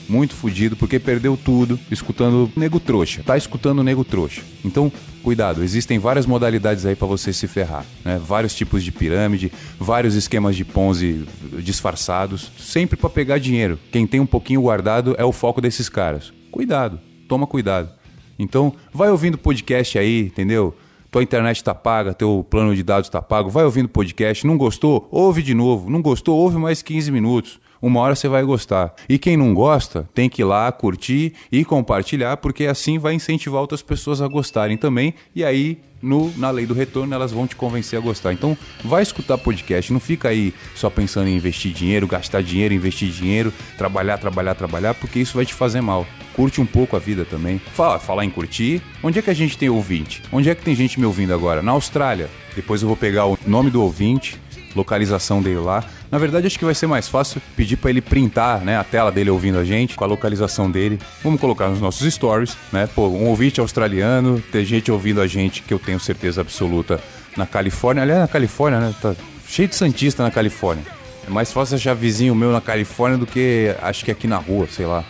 muito 0.07 0.35
fudido 0.35 0.75
porque 0.75 0.99
perdeu 0.99 1.37
tudo 1.37 1.79
escutando 1.89 2.51
nego 2.55 2.79
trouxa. 2.79 3.23
Tá 3.23 3.37
escutando 3.37 3.83
nego 3.83 4.03
trouxa. 4.03 4.41
Então, 4.63 4.91
cuidado, 5.23 5.63
existem 5.63 5.99
várias 5.99 6.25
modalidades 6.25 6.85
aí 6.85 6.95
para 6.95 7.07
você 7.07 7.31
se 7.31 7.47
ferrar, 7.47 7.85
né? 8.03 8.19
Vários 8.23 8.55
tipos 8.55 8.83
de 8.83 8.91
pirâmide, 8.91 9.51
vários 9.79 10.15
esquemas 10.15 10.55
de 10.55 10.65
Ponzi 10.65 11.25
disfarçados, 11.59 12.51
sempre 12.59 12.97
para 12.97 13.09
pegar 13.09 13.37
dinheiro. 13.37 13.79
Quem 13.91 14.05
tem 14.05 14.19
um 14.19 14.25
pouquinho 14.25 14.61
guardado 14.61 15.15
é 15.17 15.23
o 15.23 15.31
foco 15.31 15.61
desses 15.61 15.89
caras. 15.89 16.33
Cuidado, 16.51 16.99
toma 17.27 17.47
cuidado. 17.47 17.89
Então, 18.37 18.73
vai 18.93 19.09
ouvindo 19.09 19.37
podcast 19.37 19.97
aí, 19.97 20.21
entendeu? 20.21 20.75
Tua 21.11 21.21
internet 21.21 21.61
tá 21.61 21.75
paga, 21.75 22.13
teu 22.13 22.45
plano 22.49 22.73
de 22.73 22.81
dados 22.83 23.09
tá 23.09 23.21
pago, 23.21 23.49
vai 23.49 23.65
ouvindo 23.65 23.89
podcast. 23.89 24.47
Não 24.47 24.57
gostou? 24.57 25.07
Ouve 25.11 25.43
de 25.43 25.53
novo. 25.53 25.89
Não 25.89 26.01
gostou? 26.01 26.37
Ouve 26.37 26.57
mais 26.57 26.81
15 26.81 27.11
minutos 27.11 27.59
uma 27.81 27.99
hora 27.99 28.15
você 28.15 28.27
vai 28.27 28.43
gostar. 28.43 28.93
E 29.09 29.17
quem 29.17 29.35
não 29.35 29.53
gosta, 29.53 30.07
tem 30.13 30.29
que 30.29 30.41
ir 30.41 30.45
lá 30.45 30.71
curtir 30.71 31.33
e 31.51 31.65
compartilhar, 31.65 32.37
porque 32.37 32.65
assim 32.65 32.99
vai 32.99 33.13
incentivar 33.13 33.61
outras 33.61 33.81
pessoas 33.81 34.21
a 34.21 34.27
gostarem 34.27 34.77
também. 34.77 35.13
E 35.35 35.43
aí, 35.43 35.79
no, 36.01 36.31
na 36.37 36.49
lei 36.49 36.65
do 36.65 36.73
retorno, 36.73 37.13
elas 37.13 37.31
vão 37.31 37.47
te 37.47 37.55
convencer 37.55 37.97
a 37.97 38.01
gostar. 38.01 38.33
Então, 38.33 38.57
vai 38.83 39.01
escutar 39.01 39.37
podcast, 39.37 39.91
não 39.91 39.99
fica 39.99 40.29
aí 40.29 40.53
só 40.75 40.89
pensando 40.89 41.27
em 41.27 41.35
investir 41.35 41.71
dinheiro, 41.71 42.07
gastar 42.07 42.41
dinheiro, 42.41 42.73
investir 42.73 43.09
dinheiro, 43.09 43.53
trabalhar, 43.77 44.17
trabalhar, 44.17 44.55
trabalhar, 44.55 44.93
porque 44.93 45.19
isso 45.19 45.35
vai 45.35 45.45
te 45.45 45.53
fazer 45.53 45.81
mal. 45.81 46.05
Curte 46.35 46.61
um 46.61 46.65
pouco 46.65 46.95
a 46.95 46.99
vida 46.99 47.25
também. 47.25 47.59
Fala, 47.73 47.99
falar 47.99 48.25
em 48.25 48.29
curtir. 48.29 48.81
Onde 49.03 49.19
é 49.19 49.21
que 49.21 49.29
a 49.29 49.33
gente 49.33 49.57
tem 49.57 49.69
ouvinte? 49.69 50.23
Onde 50.31 50.49
é 50.49 50.55
que 50.55 50.63
tem 50.63 50.75
gente 50.75 50.99
me 50.99 51.05
ouvindo 51.05 51.33
agora? 51.33 51.61
Na 51.61 51.71
Austrália. 51.71 52.29
Depois 52.55 52.81
eu 52.81 52.87
vou 52.87 52.97
pegar 52.97 53.25
o 53.25 53.37
nome 53.45 53.69
do 53.69 53.81
ouvinte 53.81 54.39
localização 54.75 55.41
dele 55.41 55.59
lá. 55.59 55.83
Na 56.09 56.17
verdade, 56.17 56.47
acho 56.47 56.57
que 56.57 56.65
vai 56.65 56.75
ser 56.75 56.87
mais 56.87 57.07
fácil 57.07 57.41
pedir 57.55 57.77
para 57.77 57.89
ele 57.89 58.01
printar 58.01 58.61
né, 58.61 58.77
a 58.77 58.83
tela 58.83 59.11
dele 59.11 59.29
ouvindo 59.29 59.57
a 59.57 59.63
gente, 59.63 59.95
com 59.95 60.03
a 60.03 60.07
localização 60.07 60.69
dele. 60.69 60.99
Vamos 61.23 61.39
colocar 61.39 61.69
nos 61.69 61.79
nossos 61.79 62.11
stories, 62.13 62.57
né? 62.71 62.87
Pô, 62.93 63.07
um 63.07 63.27
ouvinte 63.27 63.59
australiano, 63.59 64.41
tem 64.51 64.65
gente 64.65 64.91
ouvindo 64.91 65.21
a 65.21 65.27
gente 65.27 65.61
que 65.61 65.73
eu 65.73 65.79
tenho 65.79 65.99
certeza 65.99 66.41
absoluta 66.41 66.99
na 67.37 67.45
Califórnia. 67.45 68.03
Aliás, 68.03 68.21
na 68.21 68.27
Califórnia, 68.27 68.79
né? 68.79 68.93
Tá 69.01 69.15
cheio 69.47 69.67
de 69.67 69.75
Santista 69.75 70.23
na 70.23 70.31
Califórnia. 70.31 70.83
É 71.27 71.29
mais 71.29 71.51
fácil 71.51 71.75
achar 71.75 71.93
vizinho 71.93 72.33
meu 72.33 72.51
na 72.51 72.61
Califórnia 72.61 73.17
do 73.17 73.27
que 73.27 73.75
acho 73.81 74.03
que 74.03 74.11
aqui 74.11 74.27
na 74.27 74.37
rua, 74.37 74.67
sei 74.69 74.85
lá. 74.85 75.03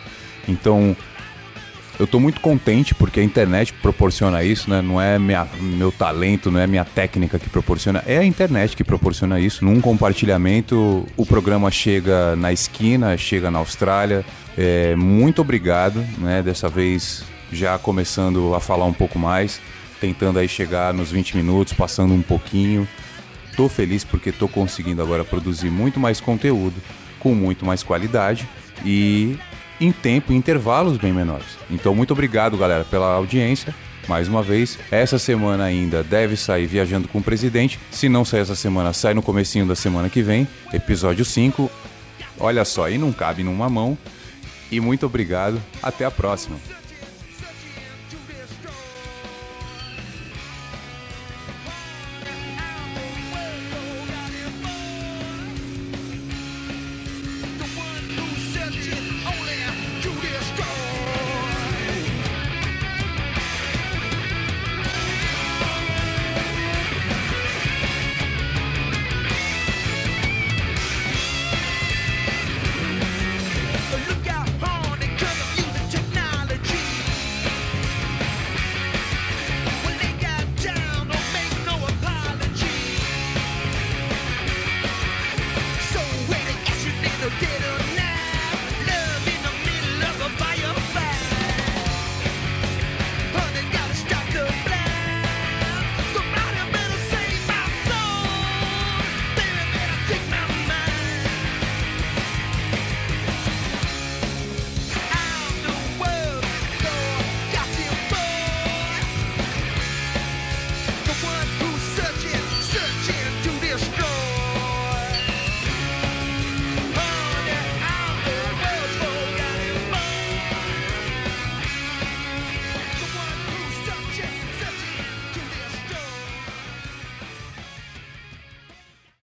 Então, 0.47 0.95
eu 2.01 2.05
estou 2.05 2.19
muito 2.19 2.41
contente 2.41 2.95
porque 2.95 3.19
a 3.19 3.23
internet 3.23 3.71
proporciona 3.73 4.43
isso, 4.43 4.67
né? 4.67 4.81
Não 4.81 4.99
é 4.99 5.19
minha, 5.19 5.47
meu 5.59 5.91
talento, 5.91 6.49
não 6.49 6.59
é 6.59 6.65
minha 6.65 6.83
técnica 6.83 7.37
que 7.37 7.47
proporciona, 7.47 8.03
é 8.07 8.17
a 8.17 8.25
internet 8.25 8.75
que 8.75 8.83
proporciona 8.83 9.39
isso. 9.39 9.63
Num 9.63 9.79
compartilhamento, 9.79 11.05
o 11.15 11.23
programa 11.27 11.69
chega 11.69 12.35
na 12.35 12.51
esquina, 12.51 13.15
chega 13.17 13.51
na 13.51 13.59
Austrália. 13.59 14.25
É, 14.57 14.95
muito 14.95 15.41
obrigado, 15.41 16.03
né? 16.17 16.41
Dessa 16.41 16.67
vez 16.67 17.23
já 17.51 17.77
começando 17.77 18.55
a 18.55 18.59
falar 18.59 18.85
um 18.85 18.93
pouco 18.93 19.19
mais, 19.19 19.61
tentando 19.99 20.39
aí 20.39 20.47
chegar 20.47 20.95
nos 20.95 21.11
20 21.11 21.37
minutos, 21.37 21.71
passando 21.71 22.15
um 22.15 22.21
pouquinho. 22.23 22.87
Tô 23.55 23.69
feliz 23.69 24.03
porque 24.03 24.31
tô 24.31 24.47
conseguindo 24.47 25.03
agora 25.03 25.23
produzir 25.23 25.69
muito 25.69 25.99
mais 25.99 26.19
conteúdo 26.19 26.81
com 27.19 27.35
muito 27.35 27.63
mais 27.63 27.83
qualidade 27.83 28.49
e 28.83 29.37
em 29.81 29.91
tempo, 29.91 30.31
em 30.31 30.35
intervalos 30.37 30.97
bem 30.97 31.11
menores. 31.11 31.57
Então, 31.69 31.95
muito 31.95 32.11
obrigado, 32.11 32.55
galera, 32.55 32.85
pela 32.85 33.13
audiência. 33.15 33.73
mais 34.07 34.27
uma 34.27 34.41
vez. 34.41 34.79
Essa 34.89 35.17
semana 35.19 35.63
ainda 35.63 36.03
deve 36.03 36.35
sair 36.37 36.67
Viajando 36.67 37.07
com 37.07 37.19
o 37.19 37.23
Presidente. 37.23 37.79
Se 37.91 38.07
não 38.07 38.23
sair 38.23 38.41
essa 38.41 38.55
semana, 38.55 38.93
sai 38.93 39.13
no 39.13 39.21
comecinho 39.21 39.65
da 39.65 39.75
semana 39.75 40.09
que 40.09 40.21
vem, 40.21 40.47
episódio 40.71 41.25
5. 41.25 41.69
Olha 42.39 42.65
só, 42.65 42.85
aí 42.85 42.97
não 42.97 43.11
cabe 43.11 43.43
numa 43.43 43.69
mão. 43.69 43.97
E 44.71 44.79
muito 44.79 45.05
obrigado. 45.05 45.61
Até 45.81 46.05
a 46.05 46.11
próxima. 46.11 46.57